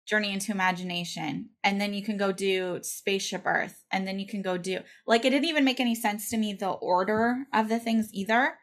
[0.06, 4.42] Journey into Imagination, and then you can go do Spaceship Earth, and then you can
[4.42, 7.78] go do like it didn't even make any sense to me the order of the
[7.78, 8.54] things either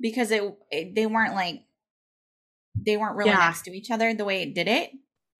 [0.00, 1.62] because it, it they weren't like
[2.74, 3.38] they weren't really Yeah.
[3.38, 4.90] next to each other the way it did it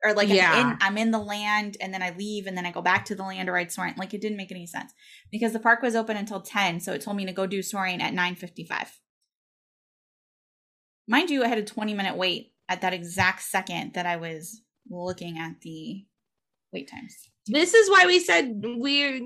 [0.05, 0.53] or like Yeah.
[0.53, 3.05] I'm, in, I'm in the land and then I leave and then I go back
[3.07, 4.93] to the land or ride soaring like it didn't make any sense
[5.33, 8.01] because the park was open until 10 so it told me to go do soaring
[8.01, 9.01] at 9:55
[11.07, 14.63] mind you I had a 20 minute wait at that exact second that I was
[14.89, 16.05] looking at the
[16.73, 19.21] wait times This is why we said we're.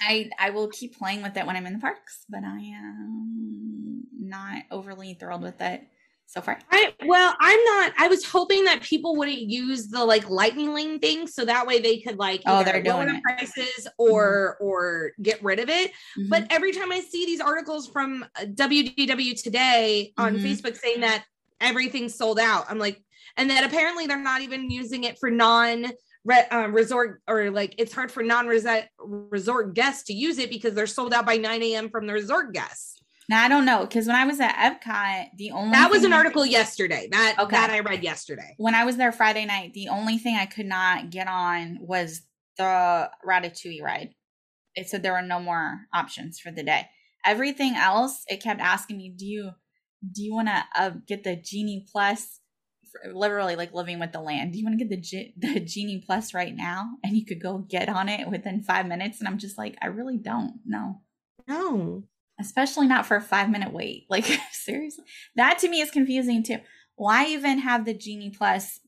[0.00, 4.04] I I will keep playing with it when I'm in the parks, but I am
[4.18, 5.82] not overly thrilled with it
[6.30, 6.60] so far.
[6.70, 7.92] I well, I'm not.
[7.98, 11.80] I was hoping that people wouldn't use the like lightning lane thing, so that way
[11.80, 15.90] they could like Oh, they're lower doing prices or or get rid of it.
[16.16, 16.28] Mhm.
[16.28, 20.42] But every time I see these articles from uh, WDW today on Mhm.
[20.42, 21.24] Facebook saying that
[21.60, 23.02] everything's sold out, I'm like,
[23.36, 25.90] and that apparently they're not even using it for non
[26.24, 30.48] re- uh, resort or like it's hard for non resort resort guests to use it
[30.48, 31.90] because they're sold out by 9 a.m.
[31.90, 32.99] from the resort guests.
[33.30, 36.12] Now I don't know because when I was at Epcot, the only That was an
[36.12, 37.08] article yesterday.
[37.10, 37.56] That Okay.
[37.56, 38.54] that I read yesterday.
[38.58, 39.72] when I was there Friday night.
[39.72, 42.22] The only thing I could not get on was
[42.58, 44.10] the Ratatouille ride.
[44.74, 46.82] It said there were no more options for the day.
[47.24, 49.52] Everything else, it kept asking me, "Do you
[50.12, 52.40] do you want to uh, get the Genie Plus?"
[53.12, 54.52] Literally, like living with the land.
[54.52, 56.88] Do you want to get the Ge- the Genie Plus right now?
[57.04, 59.20] And you could go get on it within five minutes.
[59.20, 61.02] And I'm just like, I really don't know,
[61.46, 62.02] No.
[62.40, 64.06] Especially not for a five minute wait.
[64.08, 65.04] Like seriously,
[65.36, 66.58] that to me is confusing too.
[66.96, 68.80] Why even have the Genie Plus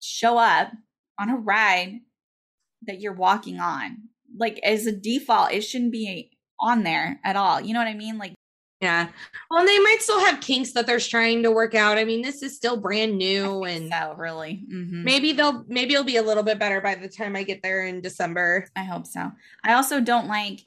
[0.00, 0.72] show up
[1.18, 2.00] on a ride
[2.86, 3.98] that you're walking on?
[4.36, 6.30] Like as a default, it shouldn't be
[6.60, 7.60] on there at all.
[7.60, 8.18] You know what I mean?
[8.18, 8.34] Like
[8.80, 9.08] Yeah.
[9.50, 11.98] Well, they might still have kinks that they're trying to work out.
[11.98, 14.64] I mean, this is still brand new and so really.
[14.70, 17.62] hmm maybe they'll maybe it'll be a little bit better by the time I get
[17.62, 18.66] there in December.
[18.76, 19.30] I hope so.
[19.64, 20.60] I also don't like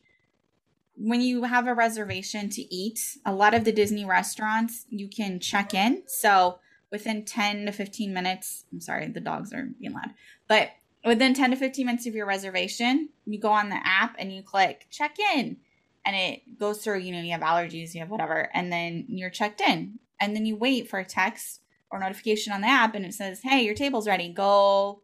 [0.96, 3.18] when you have a reservation to eat.
[3.26, 6.04] A lot of the Disney restaurants, you can check in.
[6.08, 6.60] So
[6.92, 10.14] within 10 to 15 minutes, I'm sorry, the dogs are being loud,
[10.48, 10.72] but
[11.06, 14.42] within 10 to 15 minutes of your reservation, you go on the app and you
[14.42, 15.58] click check in.
[16.06, 19.30] And it goes through, you know, you have allergies, you have whatever, and then you're
[19.30, 20.00] checked in.
[20.20, 23.42] And then you wait for a text or notification on the app and it says,
[23.44, 24.30] Hey, your table's ready.
[24.30, 25.02] Go,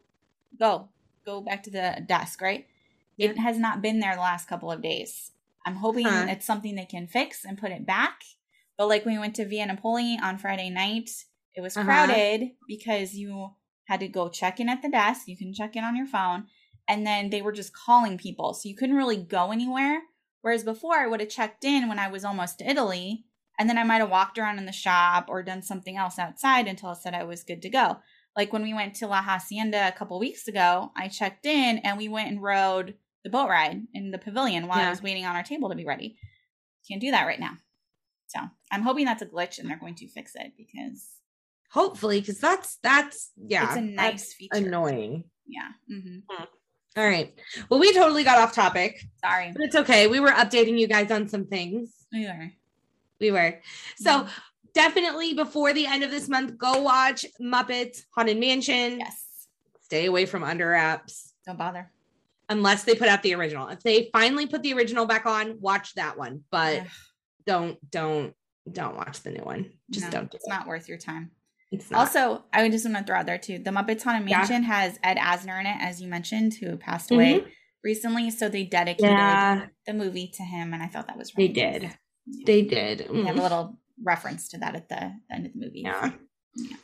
[0.58, 0.88] go,
[1.24, 2.66] go back to the desk, right?
[3.16, 5.32] It has not been there the last couple of days.
[5.66, 6.26] I'm hoping Huh.
[6.28, 8.22] it's something they can fix and put it back.
[8.78, 11.10] But like when we went to Via Napoli on Friday night,
[11.54, 11.84] it was Uh-huh.
[11.86, 13.54] crowded because you
[13.84, 15.26] had to go check in at the desk.
[15.28, 16.46] You can check in on your phone.
[16.88, 18.54] And then they were just calling people.
[18.54, 20.02] So you couldn't really go anywhere.
[20.42, 23.26] Whereas before, I would have checked in when I was almost to Italy.
[23.58, 26.66] And then I might have walked around in the shop or done something else outside
[26.66, 27.98] until it said I was good to go.
[28.34, 31.98] Like when we went to La Hacienda a couple weeks ago, I checked in and
[31.98, 32.94] we went and rode
[33.24, 35.84] the boat ride in the pavilion while I was waiting on our table to be
[35.84, 36.16] ready.
[36.88, 37.52] Can't do that right now.
[38.28, 38.40] So
[38.70, 41.08] I'm hoping that's a glitch and they're going to fix it because
[41.72, 44.50] Hopefully, because that's that's yeah, it's a nice feature.
[44.56, 45.24] annoying.
[45.46, 45.68] Yeah.
[45.88, 46.18] hmm
[46.96, 47.32] All right.
[47.68, 49.52] Well, we totally got off topic, Sorry.
[49.52, 50.06] but it's okay.
[50.08, 51.94] We were updating you guys on some things.
[52.12, 52.50] We were.
[53.20, 53.60] We were.
[53.98, 54.30] So Mhm.
[54.74, 58.98] definitely before the end of this month, go watch Muppets Haunted Mansion.
[58.98, 59.24] Yes.
[59.82, 61.90] Stay away from Under Wraps Don't bother.
[62.50, 63.68] Unless they put out the original.
[63.68, 66.44] If they finally put the original back on, watch that one.
[66.50, 66.86] But Ugh,
[67.46, 68.34] don't don't
[68.70, 69.70] don't watch the new one.
[69.90, 70.50] Just no, don't do It's it.
[70.50, 71.30] not worth your time.
[71.94, 73.58] Also, I would just want to throw out there too.
[73.60, 74.38] The Muppets Haunted Yeah.
[74.38, 77.44] Mansion has Ed Asner in it, as you mentioned, who passed away
[77.84, 78.30] recently.
[78.30, 79.60] So they dedicated Mm-hmm.
[79.60, 81.90] yeah, the movie to him, and I thought that was really they did.
[82.44, 83.06] They did.
[83.10, 83.42] We have a Mm.
[83.42, 85.82] little reference to that at the, the end of the movie.
[85.82, 86.10] Yeah.
[86.56, 86.76] Yeah.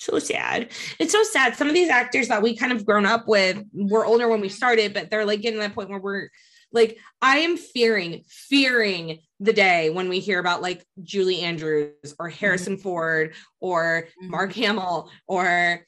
[0.00, 0.70] So sad.
[0.98, 1.56] It's so sad.
[1.56, 4.48] Some of these actors that we kind of grown up with were older when we
[4.48, 6.28] started, but they're like getting to that point where we're
[6.72, 12.28] Like I am fearing, fearing the day when we hear about like Julie Andrews or
[12.30, 14.28] Harrison Ford or Mhm.
[14.28, 15.84] Mark Hamill or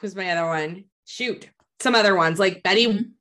[0.00, 0.84] who's my other one?
[1.06, 1.48] Shoot,
[1.80, 2.86] some other ones like Betty.
[2.86, 3.12] Mhm.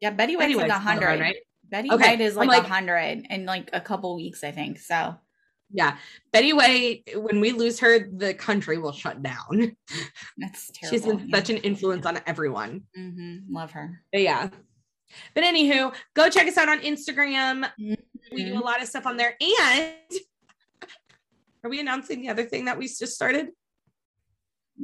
[0.00, 1.22] Yeah, Betty White's Betty like a White's another one, hundred.
[1.22, 1.36] right?
[1.64, 4.78] Betty Okay, White is like a like- hundred in like a couple weeks, I think.
[4.78, 5.16] So
[5.70, 5.96] Yeah,
[6.32, 7.02] Betty White.
[7.14, 9.76] When we lose her, the country will shut down.
[10.38, 10.96] that's terrible.
[10.98, 12.82] She's been such an influence on everyone.
[12.94, 14.00] hmm Love her.
[14.12, 14.48] But yeah.
[15.34, 17.68] But anywho, go check us out on Instagram.
[17.78, 17.96] We
[18.30, 18.36] Mm-hmm.
[18.36, 19.34] do a lot of stuff on there.
[19.40, 19.94] And
[21.64, 23.48] are we announcing the other thing that we just started?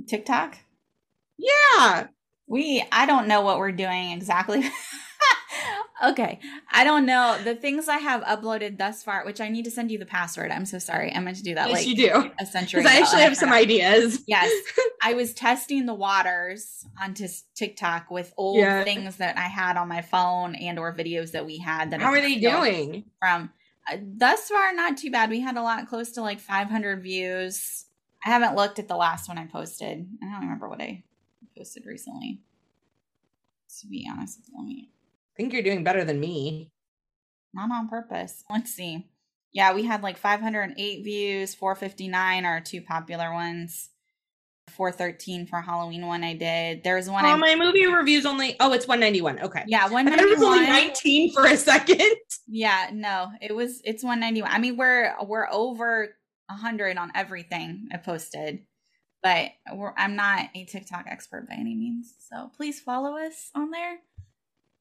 [0.06, 0.56] TikTok.
[1.38, 2.06] Yeah.
[2.46, 4.64] We I don't know what we're doing exactly.
[6.02, 6.38] okay.
[6.72, 7.38] I don't know.
[7.44, 10.50] The things I have uploaded thus far, which I need to send you the password.
[10.50, 11.12] I'm so sorry.
[11.12, 12.30] I meant to do that yes, like you do.
[12.40, 14.22] a century Because I actually have some ideas.
[14.26, 14.50] Yes.
[15.02, 18.82] I was testing the waters onto TikTok with old Yeah.
[18.84, 22.04] things that I had on my phone and or videos that we had that I
[22.04, 23.04] How are they doing?
[23.18, 23.50] from
[23.90, 25.28] uh, thus far not too bad.
[25.30, 27.84] We had a lot close to like 500 views.
[28.24, 30.08] I haven't looked at the last one I posted.
[30.22, 31.04] I don't remember what I
[31.56, 32.40] posted recently.
[33.80, 34.88] To be honest, let me
[35.36, 36.70] think you're doing better than me.
[37.52, 38.44] not on purpose.
[38.50, 39.06] Let's see.
[39.52, 43.90] Yeah, we had like 508 views, 459 are two popular ones.
[44.70, 46.82] 413 for Halloween one I did.
[46.82, 49.40] There's one Oh, I my movie review's only, oh, it's 191.
[49.40, 49.62] Okay.
[49.66, 50.58] yeah, I thought it was 191.
[50.58, 52.00] only 19 for a second.
[52.46, 54.50] Yeah, no, it was it's 191.
[54.50, 56.14] I mean, we're we're over
[56.50, 58.64] 100 on everything I posted.
[59.22, 62.12] But we're, I'm not a TikTok expert by any means.
[62.30, 63.96] So please follow us on there.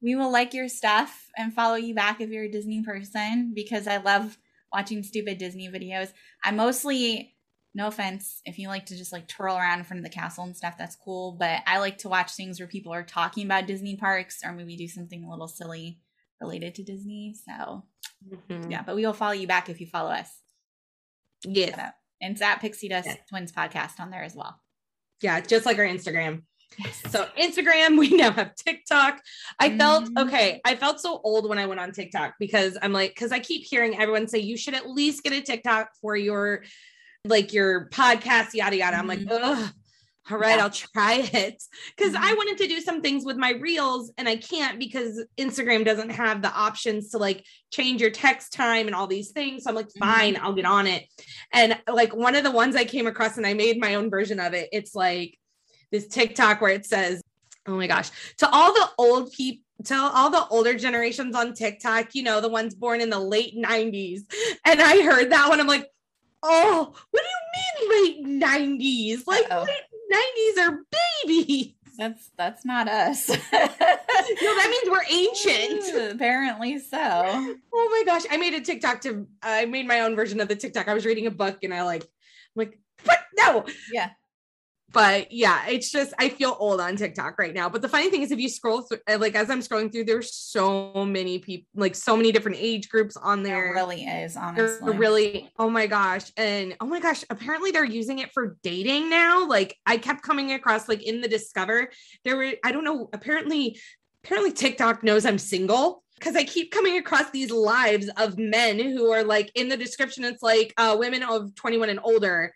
[0.04, 3.86] We will like your stuff and follow you back if you're a Disney person because
[3.88, 4.36] I love
[4.72, 6.12] watching stupid Disney videos.
[6.44, 7.34] I mostly
[7.74, 10.44] no offense if you like to just like twirl around in front of the castle
[10.44, 13.66] and stuff that's cool, but I like to watch things where people are talking about
[13.66, 15.98] Disney parks or maybe do something a little silly
[16.40, 17.34] related to Disney.
[17.48, 17.84] So
[18.30, 18.70] Mm-hmm.
[18.70, 20.30] yeah, but we will follow you back if you follow us.
[21.44, 21.78] Yes.
[22.22, 23.16] And it's at Pixie Dust Yeah.
[23.28, 24.58] Twins podcast on there as well.
[25.20, 25.40] Yeah.
[25.40, 26.42] Just like our Instagram.
[26.78, 27.02] Yes.
[27.10, 29.20] So Instagram, we now have TikTok.
[29.58, 30.26] I felt Mhm.
[30.26, 30.60] okay.
[30.64, 33.64] I felt so old when I went on TikTok because I'm like, because I keep
[33.64, 36.64] hearing everyone say you should at least get a TikTok for your
[37.26, 38.96] like your podcast, yada yada.
[38.96, 39.28] I'm like, Mhm.
[39.30, 39.72] ugh.
[40.30, 40.64] All right, Yeah.
[40.64, 41.62] I'll try it.
[41.96, 42.36] Because I Mhm.
[42.38, 46.40] wanted to do some things with my reels and I can't because Instagram doesn't have
[46.42, 49.64] the options to like change your text time and all these things.
[49.64, 49.98] So I'm like, Mhm.
[49.98, 51.04] fine, I'll get on it.
[51.52, 54.40] And like one of the ones I came across and I made my own version
[54.40, 54.70] of it.
[54.72, 55.38] It's like
[55.94, 57.22] this TikTok where it says,
[57.66, 62.14] oh my gosh, to all the old people, to all the older generations on TikTok,
[62.14, 64.22] you know, the ones born in the late 90s.
[64.66, 65.88] And I heard that one, I'm like,
[66.42, 69.26] oh, what do you mean late 90s?
[69.26, 69.62] Like Uh-oh.
[69.62, 70.80] late 90s are
[71.24, 71.74] babies.
[71.96, 73.28] That's that's not us.
[73.28, 73.68] no, No,
[74.56, 76.12] that means we're ancient.
[76.14, 76.98] Apparently so.
[77.00, 78.22] Oh my gosh.
[78.32, 80.88] I made a TikTok to I made my own version of the TikTok.
[80.88, 82.08] I was reading a book and I like I'm
[82.56, 83.20] like, what?
[83.36, 83.64] No.
[83.92, 84.10] Yeah.
[84.92, 87.68] But yeah, it's just I feel old on TikTok right now.
[87.68, 90.32] But the funny thing is if you scroll through like as I'm scrolling through, there's
[90.32, 93.74] so many people, like so many different age groups on There there.
[93.74, 94.96] really is, They're honestly.
[94.96, 96.30] really, oh my gosh.
[96.36, 99.48] And oh my gosh, apparently they're using it for dating now.
[99.48, 101.90] Like I kept coming across like in the Discover,
[102.24, 103.80] there were, I don't know, apparently,
[104.22, 106.02] apparently TikTok knows I'm single.
[106.16, 110.22] Because I keep coming across these lives of men who are like in the description,
[110.24, 112.54] it's like uh, women of 21 and older.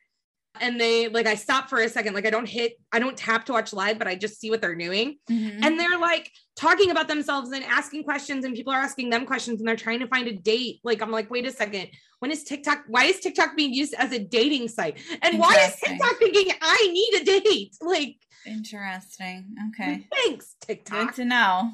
[0.61, 3.45] And they like, I stop for a second, like I don't hit, I don't tap
[3.47, 5.65] to watch live, but I just see what they're doing Mhm.
[5.65, 9.61] and they're like talking about themselves and asking questions and people are asking them questions
[9.61, 11.89] and they're trying to find a date like i'm like wait a second
[12.19, 15.77] when is tiktok why is tiktok being used as a dating site and why is
[15.77, 19.55] tiktok thinking i need a date like Interesting.
[19.69, 20.07] Okay.
[20.13, 21.09] thanks TikTok.
[21.09, 21.73] Good to know.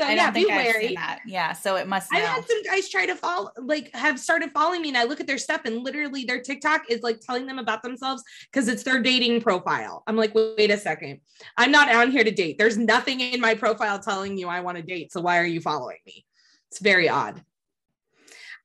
[0.00, 0.96] So I yeah be wary.
[1.26, 2.28] Yeah, so it must I've know.
[2.28, 5.26] had some guys try to follow, like, have started following me, and I look at
[5.26, 9.02] their stuff, and literally their TikTok is like telling them about themselves because it's their
[9.02, 10.02] dating profile.
[10.06, 11.20] I'm like, wait a second,
[11.56, 12.56] I'm not on here to date.
[12.56, 15.12] There's nothing in my profile telling you I want to date.
[15.12, 16.24] So why are you following me?
[16.70, 17.42] It's very odd.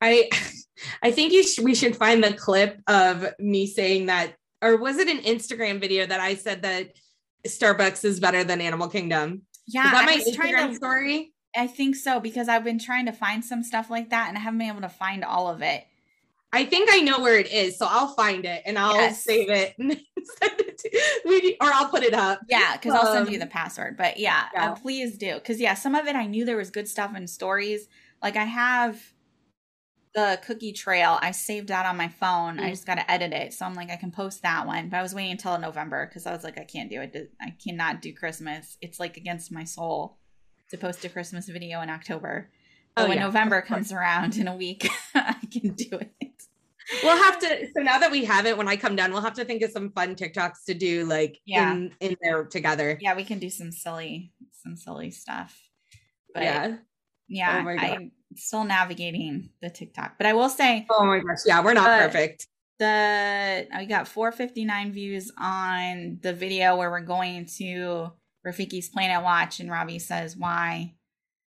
[0.00, 0.30] I,
[1.02, 4.96] I think you sh- we should find the clip of me saying that, or was
[4.96, 6.92] it an Instagram video that I said that
[7.46, 9.42] Starbucks is better than Animal Kingdom?
[9.66, 11.32] Yeah, I my was trying Instagram to story?
[11.56, 14.40] I think so because I've been trying to find some stuff like that and I
[14.40, 15.84] haven't been able to find all of it.
[16.52, 19.22] I think I know where it is, so I'll find it and I'll Yes.
[19.24, 19.92] save it and
[20.42, 22.40] send it to we or I'll put it up.
[22.48, 23.96] Yeah, because I'll send you Um, the password.
[23.96, 24.70] But yeah, yeah.
[24.70, 25.34] uh, please do.
[25.34, 27.88] Because yeah, some of it I knew there was good stuff in stories.
[28.22, 29.02] Like I have
[30.16, 31.18] the cookie trail.
[31.22, 32.58] I saved that on my phone.
[32.58, 32.70] I Mm.
[32.70, 33.52] just got to edit it.
[33.52, 34.88] So I'm like, I can post that one.
[34.88, 37.30] But I was waiting until November because I was like, I can't do it.
[37.40, 38.78] I cannot do Christmas.
[38.80, 40.16] It's like against my soul
[40.70, 42.50] to post a Christmas video in October.
[42.96, 46.42] But Oh, when yeah, November comes around in a week, I can do it.
[47.02, 47.68] We'll have to.
[47.76, 49.70] So now that we have it, when I come down, we'll have to think of
[49.70, 51.72] some fun TikToks to do, like Yeah.
[51.72, 52.96] in in there together.
[53.02, 55.60] Yeah, we can do some silly, some silly stuff.
[56.32, 56.76] But yeah,
[57.28, 57.64] yeah.
[57.64, 57.68] Oh.
[57.68, 60.18] I'm still navigating the TikTok.
[60.18, 61.38] But I will say Oh my gosh.
[61.46, 62.46] Yeah, we're not perfect.
[62.78, 68.12] the we got 459 views on the video where we're going to
[68.46, 70.94] Rafiki's Planet Watch, and Robbie says, "Why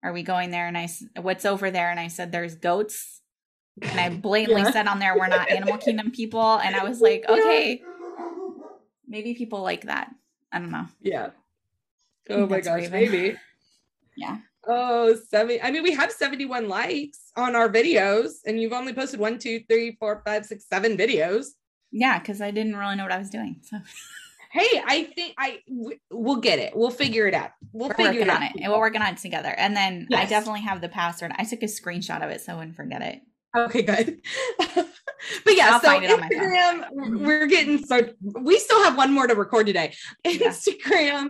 [0.04, 0.88] are we going there?" And I,
[1.20, 3.22] "What's over there?" And I said, "There's goats."
[3.82, 4.72] And I blatantly Yeah.
[4.72, 7.82] said on there, "We're not Animal Kingdom people." And I was like, "Okay,
[9.08, 10.10] maybe people like that."
[10.54, 10.88] I don't know.
[11.02, 11.32] Yeah.
[12.30, 13.36] Oh my gosh, maybe.
[14.16, 14.38] Yeah.
[14.68, 15.60] Oh, seven.
[15.64, 19.62] I mean, we have 71 likes on our videos, and you've only posted one, two,
[19.70, 21.48] three, four, five, six, seven videos.
[21.92, 23.58] Yeah, because I didn't really know what I was doing.
[23.62, 23.78] So
[24.56, 25.60] Hey, I think I
[26.10, 26.78] we'll get it.
[26.78, 27.52] We'll figure it out.
[27.74, 28.38] We'll we're figure working it out.
[28.38, 28.52] on it.
[28.62, 29.50] And we're working on it together.
[29.50, 31.34] And then I definitely have the password.
[31.36, 33.22] I took a screenshot of it so I wouldn't forget it.
[33.54, 34.22] Okay, good.
[35.44, 36.40] but yeah, I'll so find it on my phone.
[36.40, 37.26] Instagram, Mhm.
[37.26, 38.10] we're getting so
[38.42, 39.94] we still have one more to record today.
[40.26, 41.30] Instagram,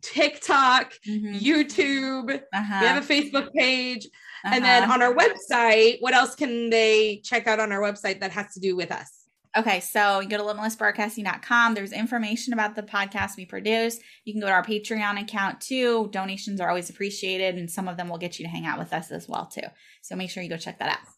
[0.00, 1.40] TikTok, Mhm.
[1.40, 2.26] YouTube.
[2.28, 2.62] We Uh-huh.
[2.62, 4.06] have a Facebook page.
[4.44, 4.94] And then uh-huh.
[4.94, 8.60] on our website, what else can they check out on our website that has to
[8.60, 9.08] do with us?
[9.56, 11.74] Okay, so you go to limitlessbroadcasting.com.
[11.74, 13.98] There's information about the podcast we produce.
[14.24, 16.08] You can go to our Patreon account too.
[16.10, 18.92] Donations are always appreciated, and some of them will get you to hang out with
[18.94, 19.66] us as well too.
[20.00, 21.11] So make sure you go check that out.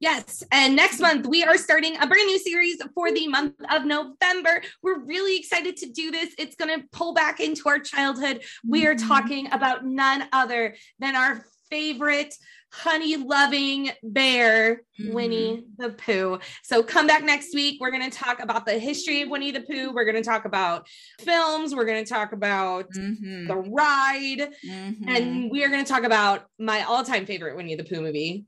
[0.00, 0.44] Yes.
[0.52, 4.62] And next month, we are starting a brand new series for the month of November.
[4.82, 6.34] We're really excited to do this.
[6.38, 8.44] It's going to pull back into our childhood.
[8.66, 9.08] We are Mhm.
[9.08, 12.34] talking about none other than our favorite
[12.70, 15.12] honey loving bear, Mhm.
[15.14, 16.38] Winnie the Pooh.
[16.62, 17.80] So come back next week.
[17.80, 19.90] We're going to talk about the history of Winnie the Pooh.
[19.90, 20.86] We're going to talk about
[21.20, 21.74] films.
[21.74, 23.48] We're going to talk about Mhm.
[23.48, 24.52] the ride.
[24.64, 25.04] Mhm.
[25.08, 28.44] And we are going to talk about my all time favorite Winnie the Pooh movie,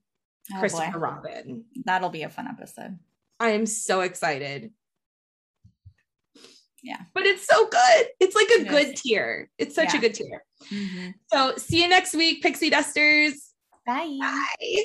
[0.51, 0.61] Oh, boy.
[0.61, 1.65] Christopher Robin.
[1.85, 2.99] That'll be a fun episode.
[3.39, 4.71] I am so excited.
[6.83, 7.01] Yeah.
[7.15, 8.07] But it's so good.
[8.21, 9.03] It's like a It good is.
[9.03, 9.51] tier.
[9.59, 10.45] It's such a good tier.
[10.71, 11.15] Mhm.
[11.33, 13.53] So see you next week, Pixie Dusters.
[13.87, 14.19] Bye.
[14.21, 14.85] Bye.